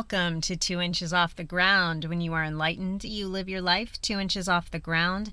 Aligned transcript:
Welcome 0.00 0.40
to 0.40 0.56
Two 0.56 0.80
Inches 0.80 1.12
Off 1.12 1.36
the 1.36 1.44
Ground. 1.44 2.06
When 2.06 2.22
you 2.22 2.32
are 2.32 2.42
enlightened, 2.42 3.04
you 3.04 3.28
live 3.28 3.50
your 3.50 3.60
life 3.60 4.00
two 4.00 4.18
inches 4.18 4.48
off 4.48 4.70
the 4.70 4.78
ground. 4.78 5.30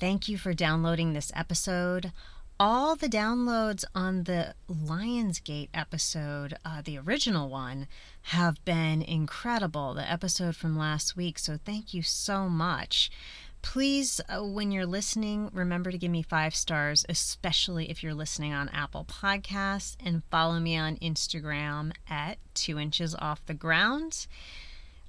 Thank 0.00 0.28
you 0.28 0.36
for 0.36 0.52
downloading 0.52 1.12
this 1.12 1.30
episode. 1.36 2.10
All 2.58 2.96
the 2.96 3.08
downloads 3.08 3.84
on 3.94 4.24
the 4.24 4.54
Lionsgate 4.68 5.68
episode, 5.72 6.56
uh, 6.64 6.82
the 6.84 6.98
original 6.98 7.48
one, 7.48 7.86
have 8.22 8.62
been 8.64 9.02
incredible. 9.02 9.94
The 9.94 10.10
episode 10.10 10.56
from 10.56 10.76
last 10.76 11.16
week. 11.16 11.38
So 11.38 11.56
thank 11.56 11.94
you 11.94 12.02
so 12.02 12.48
much. 12.48 13.12
Please, 13.60 14.20
uh, 14.28 14.42
when 14.42 14.70
you're 14.70 14.86
listening, 14.86 15.50
remember 15.52 15.90
to 15.90 15.98
give 15.98 16.10
me 16.10 16.22
five 16.22 16.54
stars, 16.54 17.04
especially 17.08 17.90
if 17.90 18.02
you're 18.02 18.14
listening 18.14 18.52
on 18.52 18.68
Apple 18.70 19.04
Podcasts, 19.04 19.96
and 20.04 20.22
follow 20.30 20.58
me 20.58 20.76
on 20.76 20.96
Instagram 20.96 21.92
at 22.08 22.38
two 22.54 22.78
inches 22.78 23.14
off 23.16 23.44
the 23.46 23.54
ground. 23.54 24.26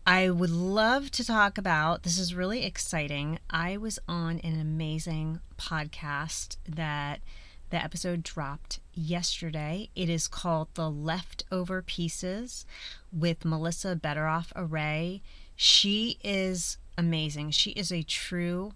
I 0.05 0.29
would 0.29 0.49
love 0.49 1.11
to 1.11 1.23
talk 1.25 1.57
about 1.57 2.03
this 2.03 2.17
is 2.17 2.33
really 2.33 2.65
exciting. 2.65 3.37
I 3.49 3.77
was 3.77 3.99
on 4.07 4.39
an 4.39 4.59
amazing 4.59 5.39
podcast 5.57 6.57
that 6.67 7.21
the 7.69 7.77
episode 7.83 8.23
dropped 8.23 8.79
yesterday. 8.93 9.89
It 9.95 10.09
is 10.09 10.27
called 10.27 10.69
The 10.73 10.89
Leftover 10.89 11.83
Pieces 11.83 12.65
with 13.11 13.45
Melissa 13.45 13.95
Betteroff 13.95 14.51
Array. 14.55 15.21
She 15.61 16.19
is 16.23 16.77
amazing. 16.97 17.51
She 17.51 17.71
is 17.71 17.91
a 17.91 18.01
true 18.01 18.71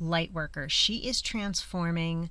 light 0.00 0.32
worker. 0.32 0.70
She 0.70 1.06
is 1.06 1.20
transforming 1.20 2.30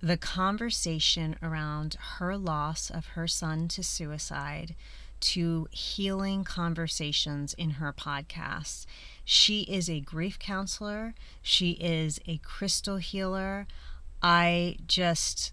the 0.00 0.16
conversation 0.16 1.36
around 1.42 1.98
her 2.16 2.38
loss 2.38 2.88
of 2.88 3.08
her 3.08 3.28
son 3.28 3.68
to 3.68 3.82
suicide 3.82 4.74
to 5.20 5.68
healing 5.70 6.44
conversations 6.44 7.52
in 7.52 7.72
her 7.72 7.92
podcasts. 7.92 8.86
She 9.26 9.64
is 9.64 9.90
a 9.90 10.00
grief 10.00 10.38
counselor, 10.38 11.14
she 11.42 11.72
is 11.72 12.18
a 12.26 12.38
crystal 12.38 12.96
healer. 12.96 13.66
I 14.22 14.78
just 14.86 15.52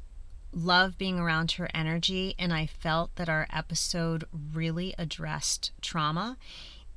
love 0.53 0.97
being 0.97 1.19
around 1.19 1.51
her 1.53 1.69
energy, 1.73 2.35
and 2.39 2.53
I 2.53 2.67
felt 2.67 3.13
that 3.17 3.27
our 3.27 3.47
episode 3.51 4.23
really 4.53 4.95
addressed 4.97 5.71
trauma 5.81 6.37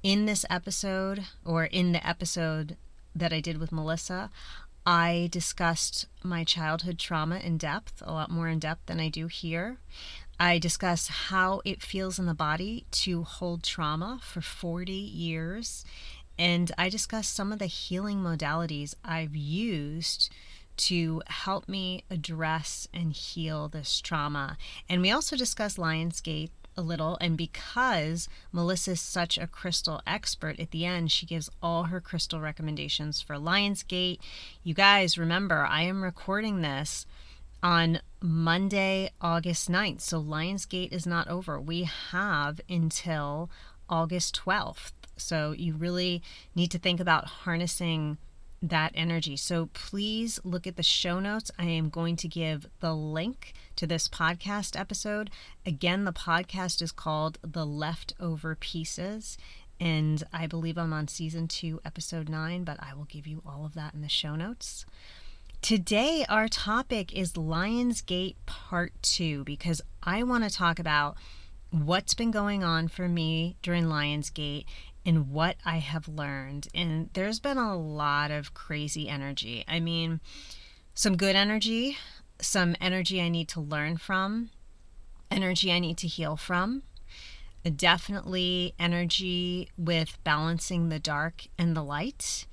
in 0.04 0.26
this 0.26 0.44
episode, 0.50 1.24
or 1.44 1.64
in 1.64 1.92
the 1.92 2.06
episode 2.06 2.76
that 3.16 3.32
I 3.32 3.40
did 3.40 3.56
with 3.56 3.72
Melissa, 3.72 4.30
I 4.86 5.30
discussed 5.32 6.06
my 6.22 6.44
childhood 6.44 6.98
trauma 6.98 7.38
in 7.38 7.56
depth, 7.56 8.02
a 8.04 8.12
lot 8.12 8.30
more 8.30 8.48
in 8.48 8.58
depth 8.58 8.84
than 8.84 9.00
I 9.00 9.08
do 9.08 9.28
here. 9.28 9.78
I 10.38 10.58
discuss 10.58 11.08
how 11.08 11.62
it 11.64 11.82
feels 11.82 12.18
in 12.18 12.26
the 12.26 12.34
body 12.34 12.84
to 12.90 13.22
hold 13.22 13.62
trauma 13.62 14.20
for 14.22 14.42
40 14.42 14.92
years. 14.92 15.86
And 16.38 16.70
I 16.76 16.90
discuss 16.90 17.26
some 17.26 17.50
of 17.50 17.58
the 17.58 17.66
healing 17.66 18.18
modalities 18.18 18.94
I've 19.02 19.34
used 19.34 20.30
to 20.76 21.22
help 21.28 21.66
me 21.66 22.04
address 22.10 22.88
and 22.92 23.14
heal 23.14 23.68
this 23.68 24.02
trauma. 24.02 24.58
And 24.86 25.00
we 25.00 25.10
also 25.10 25.34
discuss 25.34 25.78
Lionsgate 25.78 26.50
a 26.76 26.82
little. 26.82 27.16
And 27.20 27.36
because 27.36 28.28
Melissa's 28.52 29.00
such 29.00 29.38
a 29.38 29.46
crystal 29.46 30.00
expert, 30.06 30.58
at 30.58 30.70
the 30.70 30.84
end, 30.84 31.12
she 31.12 31.26
gives 31.26 31.50
all 31.62 31.84
her 31.84 32.00
crystal 32.00 32.40
recommendations 32.40 33.20
for 33.20 33.36
Lionsgate. 33.36 34.18
You 34.62 34.74
guys, 34.74 35.18
remember, 35.18 35.66
I 35.68 35.82
am 35.82 36.02
recording 36.02 36.60
this 36.60 37.06
on 37.62 38.00
Monday, 38.20 39.10
August 39.20 39.70
9th. 39.70 40.02
So 40.02 40.22
Lionsgate 40.22 40.92
is 40.92 41.06
not 41.06 41.28
over. 41.28 41.60
We 41.60 41.84
have 42.10 42.60
until 42.68 43.50
August 43.88 44.40
12th. 44.44 44.92
So 45.16 45.52
you 45.52 45.74
really 45.74 46.22
need 46.54 46.70
to 46.72 46.78
think 46.78 47.00
about 47.00 47.26
harnessing 47.26 48.18
that 48.68 48.92
energy. 48.94 49.36
So 49.36 49.68
please 49.72 50.40
look 50.44 50.66
at 50.66 50.76
the 50.76 50.82
show 50.82 51.20
notes. 51.20 51.50
I 51.58 51.64
am 51.64 51.88
going 51.88 52.16
to 52.16 52.28
give 52.28 52.66
the 52.80 52.94
link 52.94 53.52
to 53.76 53.86
this 53.86 54.08
podcast 54.08 54.78
episode. 54.78 55.30
Again, 55.66 56.04
the 56.04 56.12
podcast 56.12 56.80
is 56.80 56.92
called 56.92 57.38
The 57.42 57.66
Leftover 57.66 58.54
Pieces. 58.54 59.36
And 59.80 60.22
I 60.32 60.46
believe 60.46 60.78
I'm 60.78 60.92
on 60.92 61.08
season 61.08 61.48
two, 61.48 61.80
episode 61.84 62.28
nine, 62.28 62.64
but 62.64 62.78
I 62.80 62.94
will 62.94 63.04
give 63.04 63.26
you 63.26 63.42
all 63.46 63.66
of 63.66 63.74
that 63.74 63.92
in 63.92 64.00
the 64.00 64.08
show 64.08 64.34
notes. 64.36 64.86
Today, 65.60 66.24
our 66.28 66.48
topic 66.48 67.12
is 67.12 67.32
Lionsgate 67.32 68.36
Part 68.46 68.92
2 69.02 69.44
because 69.44 69.80
I 70.02 70.22
want 70.22 70.44
to 70.44 70.50
talk 70.50 70.78
about 70.78 71.16
what's 71.70 72.14
been 72.14 72.30
going 72.30 72.62
on 72.62 72.86
for 72.88 73.08
me 73.08 73.56
during 73.62 73.84
Lionsgate 73.84 74.64
and 75.06 75.30
what 75.30 75.56
I 75.64 75.78
have 75.78 76.08
learned. 76.08 76.68
And 76.74 77.10
there's 77.12 77.40
been 77.40 77.58
a 77.58 77.76
lot 77.76 78.30
of 78.30 78.54
crazy 78.54 79.08
energy. 79.08 79.64
I 79.68 79.80
mean, 79.80 80.20
some 80.94 81.16
good 81.16 81.36
energy, 81.36 81.98
some 82.40 82.76
energy 82.80 83.20
I 83.20 83.28
need 83.28 83.48
to 83.48 83.60
learn 83.60 83.96
from, 83.96 84.50
energy 85.30 85.72
I 85.72 85.78
need 85.78 85.98
to 85.98 86.06
heal 86.06 86.36
from. 86.36 86.82
Definitely 87.76 88.74
energy 88.78 89.70
with 89.78 90.18
balancing 90.22 90.90
the 90.90 90.98
dark 90.98 91.46
and 91.58 91.74
the 91.74 91.82
light. 91.82 92.46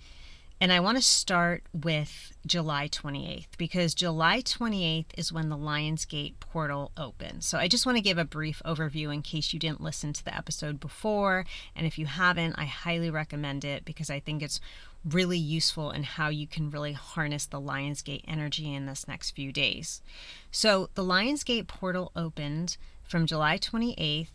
And 0.61 0.71
I 0.71 0.79
want 0.79 0.95
to 0.99 1.03
start 1.03 1.63
with 1.73 2.33
July 2.45 2.87
28th 2.87 3.47
because 3.57 3.95
July 3.95 4.43
28th 4.43 5.07
is 5.17 5.33
when 5.33 5.49
the 5.49 5.57
Lionsgate 5.57 6.35
portal 6.39 6.91
opens. 6.95 7.47
So 7.47 7.57
I 7.57 7.67
just 7.67 7.87
want 7.87 7.97
to 7.97 8.03
give 8.03 8.19
a 8.19 8.25
brief 8.25 8.61
overview 8.63 9.11
in 9.11 9.23
case 9.23 9.53
you 9.53 9.59
didn't 9.59 9.81
listen 9.81 10.13
to 10.13 10.23
the 10.23 10.37
episode 10.37 10.79
before. 10.79 11.45
And 11.75 11.87
if 11.87 11.97
you 11.97 12.05
haven't, 12.05 12.53
I 12.59 12.65
highly 12.65 13.09
recommend 13.09 13.65
it 13.65 13.85
because 13.85 14.11
I 14.11 14.19
think 14.19 14.43
it's 14.43 14.61
really 15.03 15.39
useful 15.39 15.89
in 15.89 16.03
how 16.03 16.29
you 16.29 16.45
can 16.45 16.69
really 16.69 16.93
harness 16.93 17.47
the 17.47 17.59
Lionsgate 17.59 18.25
energy 18.27 18.71
in 18.71 18.85
this 18.85 19.07
next 19.07 19.31
few 19.31 19.51
days. 19.51 20.03
So 20.51 20.91
the 20.93 21.03
Lionsgate 21.03 21.65
portal 21.65 22.11
opened 22.15 22.77
from 23.03 23.25
July 23.25 23.57
28th 23.57 24.27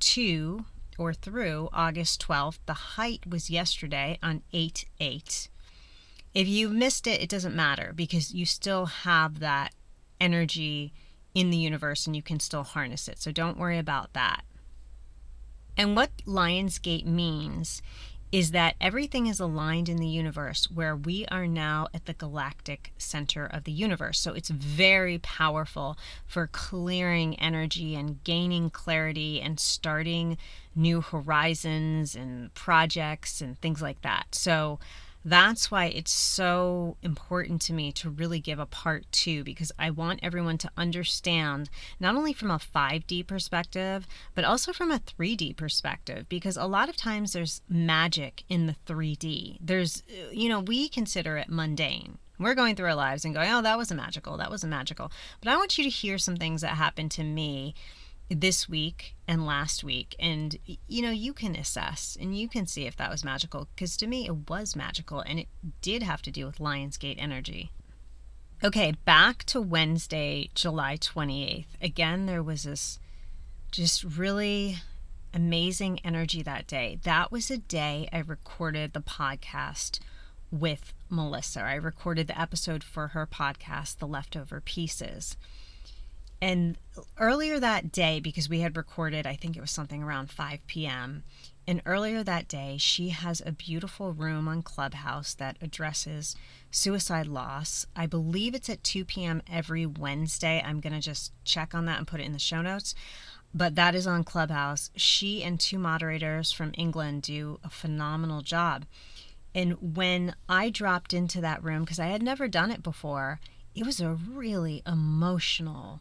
to 0.00 0.66
or 0.98 1.14
through 1.14 1.70
August 1.72 2.20
12th. 2.26 2.58
The 2.66 2.74
height 2.74 3.26
was 3.26 3.48
yesterday 3.48 4.18
on 4.22 4.42
8 4.52 4.84
8. 5.00 5.48
If 6.34 6.48
you 6.48 6.68
missed 6.68 7.06
it, 7.06 7.20
it 7.20 7.28
doesn't 7.28 7.54
matter 7.54 7.92
because 7.94 8.32
you 8.32 8.46
still 8.46 8.86
have 8.86 9.40
that 9.40 9.74
energy 10.20 10.92
in 11.34 11.50
the 11.50 11.56
universe 11.56 12.06
and 12.06 12.14
you 12.14 12.22
can 12.22 12.40
still 12.40 12.62
harness 12.62 13.08
it. 13.08 13.20
So 13.20 13.32
don't 13.32 13.58
worry 13.58 13.78
about 13.78 14.12
that. 14.12 14.44
And 15.76 15.96
what 15.96 16.10
Lionsgate 16.26 17.06
means 17.06 17.82
is 18.30 18.52
that 18.52 18.76
everything 18.80 19.26
is 19.26 19.40
aligned 19.40 19.90
in 19.90 19.98
the 19.98 20.06
universe 20.06 20.70
where 20.70 20.96
we 20.96 21.26
are 21.26 21.46
now 21.46 21.86
at 21.92 22.06
the 22.06 22.14
galactic 22.14 22.92
center 22.96 23.44
of 23.44 23.64
the 23.64 23.72
universe. 23.72 24.18
So 24.18 24.32
it's 24.32 24.48
very 24.48 25.18
powerful 25.18 25.98
for 26.26 26.46
clearing 26.46 27.38
energy 27.38 27.94
and 27.94 28.24
gaining 28.24 28.70
clarity 28.70 29.38
and 29.38 29.60
starting 29.60 30.38
new 30.74 31.02
horizons 31.02 32.16
and 32.16 32.52
projects 32.54 33.42
and 33.42 33.58
things 33.60 33.82
like 33.82 34.00
that. 34.00 34.34
So 34.34 34.78
that's 35.24 35.70
why 35.70 35.86
it's 35.86 36.12
so 36.12 36.96
important 37.02 37.60
to 37.62 37.72
me 37.72 37.92
to 37.92 38.10
really 38.10 38.40
give 38.40 38.58
a 38.58 38.66
part 38.66 39.04
two 39.12 39.44
because 39.44 39.70
I 39.78 39.90
want 39.90 40.20
everyone 40.22 40.58
to 40.58 40.70
understand 40.76 41.70
not 42.00 42.16
only 42.16 42.32
from 42.32 42.50
a 42.50 42.58
5D 42.58 43.26
perspective, 43.26 44.06
but 44.34 44.44
also 44.44 44.72
from 44.72 44.90
a 44.90 44.98
3D 44.98 45.56
perspective 45.56 46.28
because 46.28 46.56
a 46.56 46.66
lot 46.66 46.88
of 46.88 46.96
times 46.96 47.32
there's 47.32 47.62
magic 47.68 48.44
in 48.48 48.66
the 48.66 48.76
3D. 48.86 49.58
There's, 49.60 50.02
you 50.32 50.48
know, 50.48 50.60
we 50.60 50.88
consider 50.88 51.36
it 51.36 51.48
mundane. 51.48 52.18
We're 52.38 52.54
going 52.54 52.74
through 52.74 52.86
our 52.86 52.94
lives 52.94 53.24
and 53.24 53.34
going, 53.34 53.50
oh, 53.50 53.62
that 53.62 53.76
wasn't 53.76 54.00
magical. 54.00 54.36
That 54.36 54.50
wasn't 54.50 54.70
magical. 54.70 55.12
But 55.40 55.50
I 55.50 55.56
want 55.56 55.78
you 55.78 55.84
to 55.84 55.90
hear 55.90 56.18
some 56.18 56.36
things 56.36 56.62
that 56.62 56.70
happened 56.70 57.12
to 57.12 57.22
me 57.22 57.74
this 58.34 58.68
week 58.68 59.14
and 59.26 59.46
last 59.46 59.82
week. 59.84 60.14
And 60.18 60.56
you 60.86 61.02
know 61.02 61.10
you 61.10 61.32
can 61.32 61.56
assess 61.56 62.16
and 62.20 62.36
you 62.36 62.48
can 62.48 62.66
see 62.66 62.86
if 62.86 62.96
that 62.96 63.10
was 63.10 63.24
magical 63.24 63.68
because 63.74 63.96
to 63.98 64.06
me 64.06 64.26
it 64.26 64.48
was 64.48 64.76
magical 64.76 65.20
and 65.20 65.38
it 65.38 65.48
did 65.80 66.02
have 66.02 66.22
to 66.22 66.30
do 66.30 66.46
with 66.46 66.58
lionsgate 66.58 67.16
energy. 67.18 67.72
Okay 68.64 68.92
back 69.04 69.44
to 69.44 69.60
wednesday 69.60 70.48
july 70.54 70.96
28th 70.96 71.66
again 71.80 72.26
there 72.26 72.42
was 72.42 72.62
this 72.62 73.00
just 73.70 74.04
really 74.04 74.76
amazing 75.34 75.98
energy 76.04 76.42
that 76.42 76.66
day. 76.66 76.98
That 77.02 77.32
was 77.32 77.50
a 77.50 77.58
day 77.58 78.08
i 78.12 78.18
recorded 78.18 78.92
the 78.92 79.00
podcast 79.00 79.98
with 80.50 80.92
melissa. 81.08 81.60
I 81.60 81.74
recorded 81.74 82.26
the 82.26 82.40
episode 82.40 82.84
for 82.84 83.08
her 83.08 83.26
podcast 83.26 83.98
the 83.98 84.06
leftover 84.06 84.60
pieces 84.60 85.36
and 86.42 86.76
earlier 87.18 87.60
that 87.60 87.92
day, 87.92 88.20
because 88.20 88.50
we 88.50 88.60
had 88.60 88.76
recorded, 88.76 89.26
I 89.26 89.36
think 89.36 89.56
it 89.56 89.62
was 89.62 89.70
something 89.70 90.02
around 90.02 90.30
5 90.30 90.66
p.m., 90.66 91.22
and 91.68 91.80
earlier 91.86 92.24
that 92.24 92.48
day, 92.48 92.76
she 92.78 93.10
has 93.10 93.40
a 93.46 93.52
beautiful 93.52 94.12
room 94.12 94.48
on 94.48 94.62
Clubhouse 94.62 95.32
that 95.34 95.56
addresses 95.62 96.34
suicide 96.72 97.28
loss. 97.28 97.86
I 97.94 98.06
believe 98.06 98.54
it's 98.56 98.68
at 98.68 98.82
2 98.82 99.04
p.m. 99.04 99.42
every 99.50 99.86
Wednesday. 99.86 100.60
I'm 100.66 100.80
going 100.80 100.92
to 100.94 101.00
just 101.00 101.32
check 101.44 101.72
on 101.74 101.84
that 101.86 101.98
and 101.98 102.06
put 102.08 102.20
it 102.20 102.26
in 102.26 102.32
the 102.32 102.40
show 102.40 102.62
notes. 102.62 102.96
but 103.54 103.74
that 103.74 103.94
is 103.94 104.06
on 104.06 104.24
Clubhouse. 104.24 104.90
She 104.96 105.42
and 105.42 105.60
two 105.60 105.78
moderators 105.78 106.52
from 106.52 106.72
England 106.76 107.22
do 107.22 107.60
a 107.64 107.68
phenomenal 107.70 108.40
job. 108.42 108.84
And 109.54 109.96
when 109.96 110.34
I 110.48 110.70
dropped 110.70 111.12
into 111.12 111.40
that 111.42 111.62
room, 111.62 111.82
because 111.84 111.98
I 112.00 112.06
had 112.06 112.22
never 112.22 112.48
done 112.48 112.70
it 112.70 112.82
before, 112.82 113.40
it 113.74 113.84
was 113.84 114.00
a 114.00 114.14
really 114.14 114.82
emotional, 114.86 116.00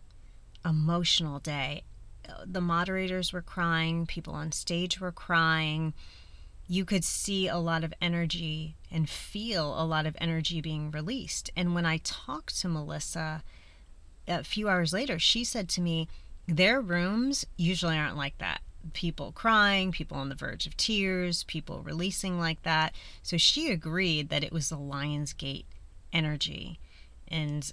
emotional 0.66 1.40
day. 1.40 1.84
The 2.46 2.62
moderators 2.62 3.34
were 3.34 3.42
crying, 3.42 4.06
people 4.06 4.34
on 4.34 4.52
stage 4.52 5.00
were 5.00 5.12
crying. 5.12 5.94
You 6.68 6.86
could 6.86 7.04
see 7.04 7.48
a 7.48 7.58
lot 7.58 7.84
of 7.84 7.94
energy 8.02 8.76
and 8.90 9.10
feel 9.10 9.80
a 9.82 9.84
lot 9.86 10.06
of 10.06 10.16
energy 10.20 10.62
being 10.62 10.92
released. 10.92 11.50
And 11.56 11.76
when 11.76 11.86
I 11.86 11.98
talked 11.98 12.60
to 12.62 12.70
Melissa 12.70 13.44
a 14.28 14.44
few 14.44 14.70
hours 14.70 14.94
later, 14.94 15.20
she 15.20 15.44
said 15.44 15.68
to 15.70 15.82
me, 15.82 16.08
Their 16.48 16.80
rooms 16.80 17.46
usually 17.58 17.98
aren't 17.98 18.18
like 18.18 18.38
that. 18.38 18.62
People 18.94 19.32
crying, 19.32 19.92
people 19.92 20.18
on 20.18 20.30
the 20.30 20.36
verge 20.36 20.66
of 20.66 20.78
tears, 20.78 21.44
people 21.44 21.82
releasing 21.82 22.40
like 22.40 22.64
that. 22.64 22.96
So 23.22 23.38
she 23.38 23.72
agreed 23.72 24.30
that 24.30 24.44
it 24.44 24.54
was 24.54 24.70
the 24.70 24.78
Lionsgate 24.78 25.66
energy. 26.14 26.80
And 27.28 27.72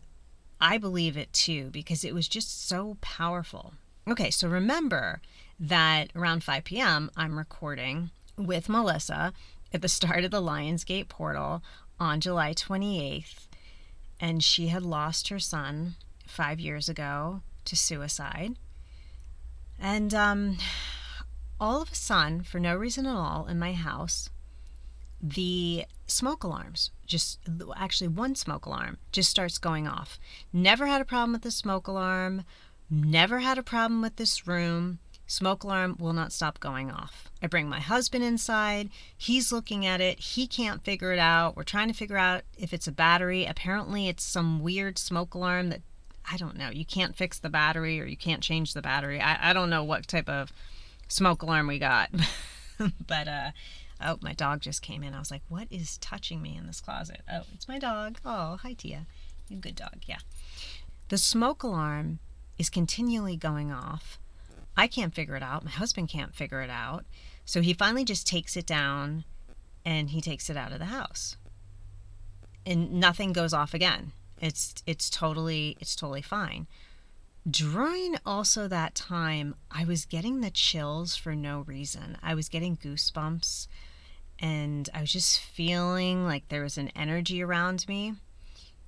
I 0.60 0.78
believe 0.78 1.16
it 1.16 1.32
too 1.32 1.70
because 1.70 2.04
it 2.04 2.14
was 2.14 2.28
just 2.28 2.66
so 2.68 2.96
powerful. 3.00 3.74
Okay, 4.08 4.30
so 4.30 4.48
remember 4.48 5.20
that 5.60 6.10
around 6.16 6.42
5 6.42 6.64
p.m., 6.64 7.10
I'm 7.16 7.38
recording 7.38 8.10
with 8.36 8.68
Melissa 8.68 9.32
at 9.72 9.82
the 9.82 9.88
start 9.88 10.24
of 10.24 10.30
the 10.30 10.42
Lionsgate 10.42 11.08
portal 11.08 11.62
on 12.00 12.20
July 12.20 12.54
28th, 12.54 13.46
and 14.20 14.42
she 14.42 14.68
had 14.68 14.82
lost 14.82 15.28
her 15.28 15.38
son 15.38 15.96
five 16.26 16.60
years 16.60 16.88
ago 16.88 17.42
to 17.64 17.76
suicide. 17.76 18.56
And 19.78 20.14
um, 20.14 20.58
all 21.60 21.82
of 21.82 21.92
a 21.92 21.94
sudden, 21.94 22.42
for 22.42 22.58
no 22.58 22.76
reason 22.76 23.06
at 23.06 23.14
all, 23.14 23.46
in 23.46 23.58
my 23.58 23.72
house, 23.72 24.30
the 25.20 25.84
smoke 26.06 26.44
alarms 26.44 26.90
just 27.06 27.38
actually 27.76 28.08
one 28.08 28.34
smoke 28.34 28.66
alarm 28.66 28.98
just 29.12 29.30
starts 29.30 29.58
going 29.58 29.88
off. 29.88 30.18
Never 30.52 30.86
had 30.86 31.00
a 31.00 31.04
problem 31.04 31.32
with 31.32 31.42
the 31.42 31.50
smoke 31.50 31.88
alarm, 31.88 32.44
never 32.90 33.40
had 33.40 33.58
a 33.58 33.62
problem 33.62 34.02
with 34.02 34.16
this 34.16 34.46
room. 34.46 34.98
Smoke 35.26 35.62
alarm 35.62 35.96
will 35.98 36.14
not 36.14 36.32
stop 36.32 36.58
going 36.58 36.90
off. 36.90 37.30
I 37.42 37.48
bring 37.48 37.68
my 37.68 37.80
husband 37.80 38.24
inside. 38.24 38.88
He's 39.16 39.52
looking 39.52 39.84
at 39.84 40.00
it. 40.00 40.18
He 40.18 40.46
can't 40.46 40.82
figure 40.82 41.12
it 41.12 41.18
out. 41.18 41.54
We're 41.54 41.64
trying 41.64 41.88
to 41.88 41.94
figure 41.94 42.16
out 42.16 42.44
if 42.56 42.72
it's 42.72 42.86
a 42.86 42.92
battery. 42.92 43.44
Apparently, 43.44 44.08
it's 44.08 44.24
some 44.24 44.62
weird 44.62 44.96
smoke 44.96 45.34
alarm 45.34 45.68
that 45.68 45.82
I 46.30 46.38
don't 46.38 46.56
know. 46.56 46.70
You 46.70 46.86
can't 46.86 47.14
fix 47.14 47.38
the 47.38 47.50
battery 47.50 48.00
or 48.00 48.04
you 48.04 48.16
can't 48.16 48.42
change 48.42 48.72
the 48.72 48.80
battery. 48.80 49.20
I, 49.20 49.50
I 49.50 49.52
don't 49.52 49.70
know 49.70 49.84
what 49.84 50.08
type 50.08 50.30
of 50.30 50.50
smoke 51.08 51.42
alarm 51.42 51.66
we 51.66 51.78
got. 51.78 52.10
but 53.06 53.28
uh, 53.28 53.50
Oh, 54.00 54.18
my 54.20 54.32
dog 54.32 54.60
just 54.60 54.82
came 54.82 55.02
in. 55.02 55.14
I 55.14 55.18
was 55.18 55.30
like, 55.30 55.42
what 55.48 55.66
is 55.70 55.98
touching 55.98 56.40
me 56.40 56.56
in 56.56 56.66
this 56.66 56.80
closet? 56.80 57.22
Oh, 57.32 57.42
it's 57.52 57.68
my 57.68 57.78
dog. 57.78 58.18
Oh, 58.24 58.58
hi, 58.62 58.74
Tia. 58.74 59.06
You 59.48 59.56
good 59.58 59.74
dog. 59.74 60.02
Yeah. 60.06 60.18
The 61.08 61.18
smoke 61.18 61.62
alarm 61.62 62.20
is 62.58 62.70
continually 62.70 63.36
going 63.36 63.72
off. 63.72 64.18
I 64.76 64.86
can't 64.86 65.14
figure 65.14 65.36
it 65.36 65.42
out. 65.42 65.64
My 65.64 65.70
husband 65.70 66.08
can't 66.08 66.34
figure 66.34 66.60
it 66.60 66.70
out. 66.70 67.04
So 67.44 67.60
he 67.60 67.72
finally 67.72 68.04
just 68.04 68.26
takes 68.26 68.56
it 68.56 68.66
down 68.66 69.24
and 69.84 70.10
he 70.10 70.20
takes 70.20 70.50
it 70.50 70.56
out 70.56 70.72
of 70.72 70.78
the 70.78 70.86
house. 70.86 71.36
And 72.66 72.92
nothing 73.00 73.32
goes 73.32 73.52
off 73.52 73.74
again. 73.74 74.12
It's 74.40 74.74
it's 74.86 75.10
totally 75.10 75.76
it's 75.80 75.96
totally 75.96 76.22
fine. 76.22 76.66
During 77.48 78.16
also 78.26 78.68
that 78.68 78.94
time, 78.94 79.54
I 79.70 79.84
was 79.84 80.04
getting 80.04 80.42
the 80.42 80.50
chills 80.50 81.16
for 81.16 81.34
no 81.34 81.60
reason. 81.60 82.18
I 82.22 82.34
was 82.34 82.48
getting 82.48 82.76
goosebumps 82.76 83.66
and 84.40 84.88
I 84.94 85.00
was 85.00 85.12
just 85.12 85.40
feeling 85.40 86.24
like 86.24 86.48
there 86.48 86.62
was 86.62 86.78
an 86.78 86.90
energy 86.94 87.42
around 87.42 87.86
me. 87.88 88.14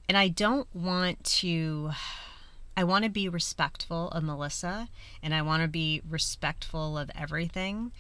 And 0.08 0.16
I 0.16 0.28
don't 0.28 0.68
want 0.74 1.22
to, 1.24 1.90
I 2.76 2.84
want 2.84 3.04
to 3.04 3.10
be 3.10 3.28
respectful 3.28 4.08
of 4.08 4.24
Melissa 4.24 4.88
and 5.22 5.34
I 5.34 5.42
want 5.42 5.62
to 5.62 5.68
be 5.68 6.02
respectful 6.08 6.98
of 6.98 7.10
everything, 7.14 7.92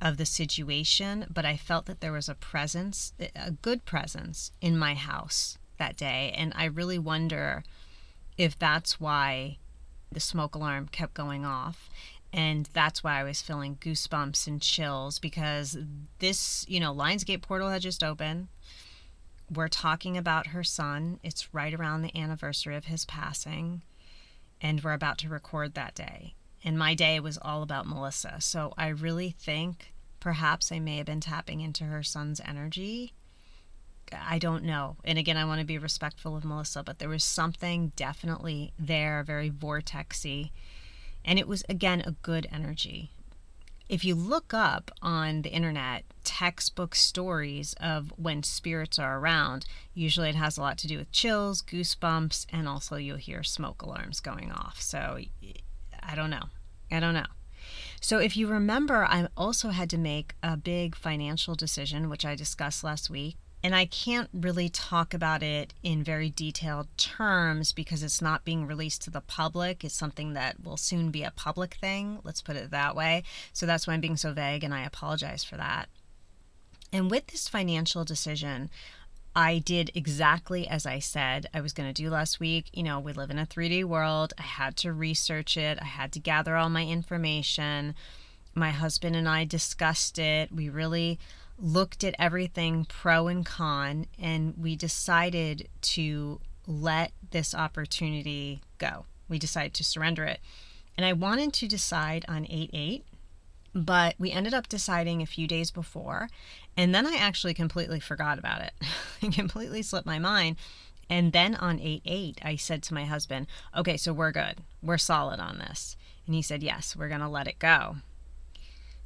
of 0.00 0.16
the 0.16 0.26
situation. 0.26 1.26
But 1.28 1.44
I 1.44 1.56
felt 1.56 1.86
that 1.86 2.00
there 2.00 2.12
was 2.12 2.28
a 2.28 2.34
presence, 2.34 3.12
a 3.34 3.50
good 3.50 3.84
presence 3.84 4.52
in 4.60 4.78
my 4.78 4.94
house 4.94 5.58
that 5.78 5.96
day. 5.96 6.32
And 6.36 6.52
I 6.56 6.64
really 6.66 6.98
wonder 6.98 7.64
if 8.36 8.58
that's 8.58 9.00
why 9.00 9.58
the 10.12 10.20
smoke 10.20 10.54
alarm 10.54 10.88
kept 10.88 11.14
going 11.14 11.44
off 11.44 11.88
and 12.32 12.68
that's 12.72 13.02
why 13.02 13.18
I 13.18 13.24
was 13.24 13.42
feeling 13.42 13.76
goosebumps 13.76 14.46
and 14.46 14.62
chills 14.62 15.18
because 15.18 15.76
this, 16.20 16.64
you 16.68 16.78
know, 16.78 16.94
Lionsgate 16.94 17.42
portal 17.42 17.70
had 17.70 17.82
just 17.82 18.04
opened. 18.04 18.48
We're 19.52 19.68
talking 19.68 20.16
about 20.16 20.48
her 20.48 20.62
son. 20.62 21.18
It's 21.24 21.52
right 21.52 21.74
around 21.74 22.02
the 22.02 22.16
anniversary 22.16 22.76
of 22.76 22.84
his 22.84 23.04
passing, 23.04 23.82
and 24.60 24.82
we're 24.82 24.92
about 24.92 25.18
to 25.18 25.28
record 25.28 25.74
that 25.74 25.96
day. 25.96 26.34
And 26.62 26.78
my 26.78 26.94
day 26.94 27.18
was 27.18 27.38
all 27.40 27.62
about 27.62 27.88
Melissa. 27.88 28.36
So 28.40 28.74
I 28.78 28.88
really 28.88 29.30
think 29.30 29.92
perhaps 30.20 30.70
I 30.70 30.78
may 30.78 30.98
have 30.98 31.06
been 31.06 31.20
tapping 31.20 31.62
into 31.62 31.84
her 31.84 32.02
son's 32.02 32.40
energy. 32.44 33.14
I 34.12 34.38
don't 34.38 34.64
know. 34.64 34.96
And 35.04 35.18
again, 35.18 35.36
I 35.36 35.44
want 35.46 35.60
to 35.60 35.66
be 35.66 35.78
respectful 35.78 36.36
of 36.36 36.44
Melissa, 36.44 36.82
but 36.82 36.98
there 36.98 37.08
was 37.08 37.24
something 37.24 37.92
definitely 37.96 38.72
there, 38.78 39.22
very 39.24 39.50
vortexy 39.50 40.50
and 41.24 41.38
it 41.38 41.48
was, 41.48 41.62
again, 41.68 42.00
a 42.00 42.12
good 42.22 42.46
energy. 42.52 43.10
If 43.88 44.04
you 44.04 44.14
look 44.14 44.54
up 44.54 44.92
on 45.02 45.42
the 45.42 45.50
internet 45.50 46.04
textbook 46.22 46.94
stories 46.94 47.74
of 47.80 48.12
when 48.16 48.44
spirits 48.44 49.00
are 49.00 49.18
around, 49.18 49.66
usually 49.94 50.28
it 50.28 50.36
has 50.36 50.56
a 50.56 50.60
lot 50.60 50.78
to 50.78 50.86
do 50.86 50.98
with 50.98 51.10
chills, 51.10 51.60
goosebumps, 51.60 52.46
and 52.52 52.68
also 52.68 52.96
you'll 52.96 53.16
hear 53.16 53.42
smoke 53.42 53.82
alarms 53.82 54.20
going 54.20 54.52
off. 54.52 54.80
So 54.80 55.18
I 56.02 56.14
don't 56.14 56.30
know. 56.30 56.44
I 56.90 57.00
don't 57.00 57.14
know. 57.14 57.26
So, 58.00 58.18
if 58.18 58.36
you 58.36 58.46
remember, 58.46 59.04
I 59.04 59.28
also 59.36 59.70
had 59.70 59.90
to 59.90 59.98
make 59.98 60.34
a 60.42 60.56
big 60.56 60.96
financial 60.96 61.54
decision, 61.54 62.08
which 62.08 62.24
I 62.24 62.34
discussed 62.34 62.82
last 62.82 63.10
week 63.10 63.36
and 63.62 63.74
I 63.74 63.84
can't 63.84 64.30
really 64.32 64.68
talk 64.68 65.12
about 65.12 65.42
it 65.42 65.74
in 65.82 66.02
very 66.02 66.30
detailed 66.30 66.88
terms 66.96 67.72
because 67.72 68.02
it's 68.02 68.22
not 68.22 68.44
being 68.44 68.66
released 68.66 69.02
to 69.02 69.10
the 69.10 69.20
public. 69.20 69.84
It's 69.84 69.94
something 69.94 70.32
that 70.32 70.64
will 70.64 70.78
soon 70.78 71.10
be 71.10 71.22
a 71.22 71.30
public 71.30 71.74
thing, 71.74 72.20
let's 72.24 72.40
put 72.40 72.56
it 72.56 72.70
that 72.70 72.96
way. 72.96 73.22
So 73.52 73.66
that's 73.66 73.86
why 73.86 73.94
I'm 73.94 74.00
being 74.00 74.16
so 74.16 74.32
vague, 74.32 74.64
and 74.64 74.72
I 74.72 74.84
apologize 74.84 75.44
for 75.44 75.56
that. 75.56 75.88
And 76.92 77.10
with 77.10 77.26
this 77.28 77.48
financial 77.48 78.04
decision, 78.04 78.70
I 79.36 79.58
did 79.58 79.90
exactly 79.94 80.66
as 80.66 80.86
I 80.86 80.98
said 80.98 81.46
I 81.54 81.60
was 81.60 81.72
going 81.72 81.92
to 81.92 82.02
do 82.02 82.10
last 82.10 82.40
week. 82.40 82.68
You 82.72 82.82
know, 82.82 82.98
we 82.98 83.12
live 83.12 83.30
in 83.30 83.38
a 83.38 83.46
3D 83.46 83.84
world. 83.84 84.32
I 84.38 84.42
had 84.42 84.76
to 84.78 84.92
research 84.92 85.56
it, 85.56 85.78
I 85.80 85.84
had 85.84 86.12
to 86.12 86.18
gather 86.18 86.56
all 86.56 86.70
my 86.70 86.84
information. 86.84 87.94
My 88.52 88.70
husband 88.70 89.14
and 89.14 89.28
I 89.28 89.44
discussed 89.44 90.18
it. 90.18 90.50
We 90.50 90.68
really 90.68 91.20
looked 91.60 92.04
at 92.04 92.14
everything 92.18 92.84
pro 92.86 93.28
and 93.28 93.44
con, 93.44 94.06
and 94.18 94.54
we 94.56 94.76
decided 94.76 95.68
to 95.82 96.40
let 96.66 97.12
this 97.30 97.54
opportunity 97.54 98.62
go. 98.78 99.06
We 99.28 99.38
decided 99.38 99.74
to 99.74 99.84
surrender 99.84 100.24
it. 100.24 100.40
And 100.96 101.06
I 101.06 101.12
wanted 101.12 101.52
to 101.54 101.68
decide 101.68 102.24
on 102.28 102.46
8 102.48 102.70
8, 102.72 103.04
but 103.74 104.14
we 104.18 104.32
ended 104.32 104.54
up 104.54 104.68
deciding 104.68 105.22
a 105.22 105.26
few 105.26 105.46
days 105.46 105.70
before. 105.70 106.28
And 106.76 106.94
then 106.94 107.06
I 107.06 107.16
actually 107.16 107.54
completely 107.54 108.00
forgot 108.00 108.38
about 108.38 108.62
it. 108.62 108.72
it 109.22 109.32
completely 109.32 109.82
slipped 109.82 110.06
my 110.06 110.18
mind. 110.18 110.56
And 111.08 111.32
then 111.32 111.54
on 111.56 111.80
8 111.80 112.02
8, 112.04 112.40
I 112.42 112.56
said 112.56 112.82
to 112.84 112.94
my 112.94 113.04
husband, 113.04 113.46
okay, 113.76 113.96
so 113.96 114.12
we're 114.12 114.32
good. 114.32 114.56
We're 114.82 114.98
solid 114.98 115.40
on 115.40 115.58
this. 115.58 115.96
And 116.26 116.34
he 116.34 116.42
said, 116.42 116.62
yes, 116.62 116.94
we're 116.96 117.08
going 117.08 117.20
to 117.20 117.28
let 117.28 117.48
it 117.48 117.58
go. 117.58 117.96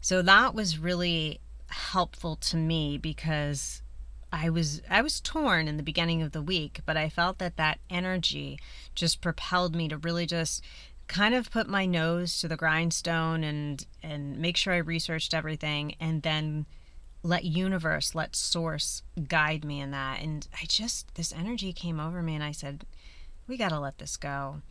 So 0.01 0.21
that 0.21 0.55
was 0.55 0.79
really 0.79 1.41
helpful 1.75 2.37
to 2.37 2.57
me 2.57 2.97
because 2.99 3.83
I 4.33 4.49
was 4.49 4.83
I 4.89 5.03
was 5.03 5.21
torn 5.21 5.69
in 5.69 5.77
the 5.77 5.83
beginning 5.83 6.23
of 6.23 6.33
the 6.33 6.43
week, 6.43 6.81
but 6.87 6.97
I 6.97 7.09
felt 7.09 7.39
that 7.39 7.57
that 7.57 7.79
energy 7.91 8.59
just 8.95 9.21
propelled 9.21 9.75
me 9.75 9.89
to 9.89 9.99
really 9.99 10.27
just 10.27 10.63
kind 11.07 11.35
of 11.35 11.51
put 11.51 11.69
my 11.69 11.85
nose 11.85 12.39
to 12.41 12.49
the 12.49 12.57
grindstone 12.57 13.45
and 13.45 13.87
and 14.03 14.39
make 14.39 14.57
sure 14.57 14.73
I 14.73 14.79
researched 14.79 15.35
everything 15.35 15.95
and 16.01 16.23
then 16.23 16.67
let 17.23 17.45
universe, 17.45 18.15
let 18.15 18.37
source 18.37 19.03
guide 19.29 19.65
me 19.65 19.81
in 19.81 19.91
that. 19.93 20.21
And 20.21 20.47
I 20.61 20.67
just 20.67 21.15
this 21.15 21.33
energy 21.33 21.73
came 21.73 22.01
over 22.01 22.23
me 22.23 22.35
and 22.35 22.45
I 22.45 22.53
said, 22.53 22.85
we 23.47 23.57
got 23.57 23.71
to 23.71 23.81
let 23.81 23.99
this 23.99 24.17
go. 24.17 24.63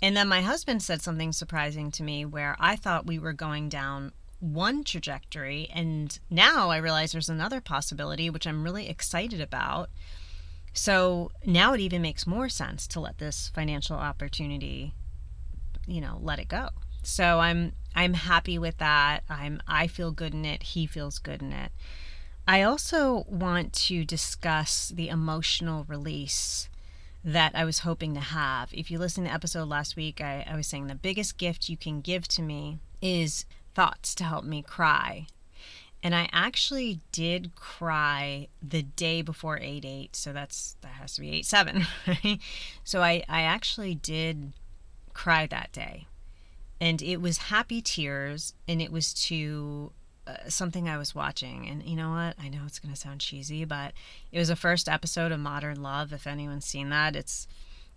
And 0.00 0.16
then 0.16 0.28
my 0.28 0.42
husband 0.42 0.82
said 0.82 1.02
something 1.02 1.32
surprising 1.32 1.90
to 1.92 2.02
me 2.02 2.24
where 2.24 2.56
I 2.60 2.76
thought 2.76 3.06
we 3.06 3.18
were 3.18 3.32
going 3.32 3.68
down 3.68 4.12
one 4.40 4.84
trajectory 4.84 5.68
and 5.74 6.18
now 6.30 6.70
I 6.70 6.76
realize 6.78 7.12
there's 7.12 7.28
another 7.28 7.60
possibility 7.60 8.30
which 8.30 8.46
I'm 8.46 8.62
really 8.64 8.88
excited 8.88 9.40
about. 9.40 9.90
So 10.72 11.32
now 11.44 11.72
it 11.72 11.80
even 11.80 12.02
makes 12.02 12.26
more 12.26 12.48
sense 12.48 12.86
to 12.88 13.00
let 13.00 13.18
this 13.18 13.50
financial 13.54 13.96
opportunity, 13.96 14.94
you 15.86 16.00
know, 16.00 16.18
let 16.22 16.38
it 16.38 16.48
go 16.48 16.68
So 17.02 17.40
I'm 17.40 17.72
I'm 17.94 18.14
happy 18.14 18.58
with 18.58 18.78
that. 18.78 19.24
I'm 19.28 19.62
I 19.66 19.86
feel 19.86 20.12
good 20.12 20.34
in 20.34 20.44
it. 20.44 20.62
He 20.62 20.86
feels 20.86 21.18
good 21.18 21.42
in 21.42 21.52
it. 21.52 21.72
I 22.46 22.62
also 22.62 23.24
want 23.28 23.72
to 23.74 24.04
discuss 24.04 24.88
the 24.88 25.08
emotional 25.08 25.84
release 25.88 26.68
that 27.24 27.52
I 27.54 27.64
was 27.64 27.80
hoping 27.80 28.14
to 28.14 28.20
have. 28.20 28.72
If 28.72 28.90
you 28.90 28.98
listened 28.98 29.26
to 29.26 29.30
the 29.30 29.34
episode 29.34 29.68
last 29.68 29.96
week, 29.96 30.20
I, 30.20 30.46
I 30.48 30.56
was 30.56 30.66
saying 30.66 30.86
the 30.86 30.94
biggest 30.94 31.36
gift 31.36 31.68
you 31.68 31.76
can 31.76 32.00
give 32.00 32.26
to 32.28 32.42
me 32.42 32.78
is 33.02 33.44
thoughts 33.78 34.12
to 34.12 34.24
help 34.24 34.44
me 34.44 34.60
cry. 34.60 35.24
And 36.02 36.12
I 36.12 36.28
actually 36.32 36.98
did 37.12 37.54
cry 37.54 38.48
the 38.60 38.82
day 38.82 39.22
before 39.22 39.56
8 39.62 39.84
8. 39.84 40.16
So 40.16 40.32
that's 40.32 40.76
that 40.80 40.88
has 40.88 41.14
to 41.14 41.20
be 41.20 41.30
8 41.30 41.46
7, 41.46 41.86
right? 42.08 42.40
So 42.82 43.02
I, 43.02 43.22
I 43.28 43.42
actually 43.42 43.94
did 43.94 44.52
cry 45.14 45.46
that 45.46 45.70
day. 45.70 46.08
And 46.80 47.00
it 47.00 47.18
was 47.18 47.38
happy 47.38 47.80
tears, 47.80 48.54
and 48.66 48.82
it 48.82 48.90
was 48.90 49.14
to 49.26 49.92
uh, 50.26 50.48
something 50.48 50.88
I 50.88 50.98
was 50.98 51.14
watching. 51.14 51.68
And 51.68 51.84
you 51.84 51.94
know 51.94 52.10
what? 52.10 52.34
I 52.40 52.48
know 52.48 52.62
it's 52.66 52.80
going 52.80 52.92
to 52.92 53.00
sound 53.00 53.20
cheesy, 53.20 53.64
but 53.64 53.92
it 54.32 54.40
was 54.40 54.48
the 54.48 54.56
first 54.56 54.88
episode 54.88 55.30
of 55.30 55.38
Modern 55.38 55.84
Love. 55.84 56.12
If 56.12 56.26
anyone's 56.26 56.66
seen 56.66 56.88
that, 56.90 57.14
it's. 57.14 57.46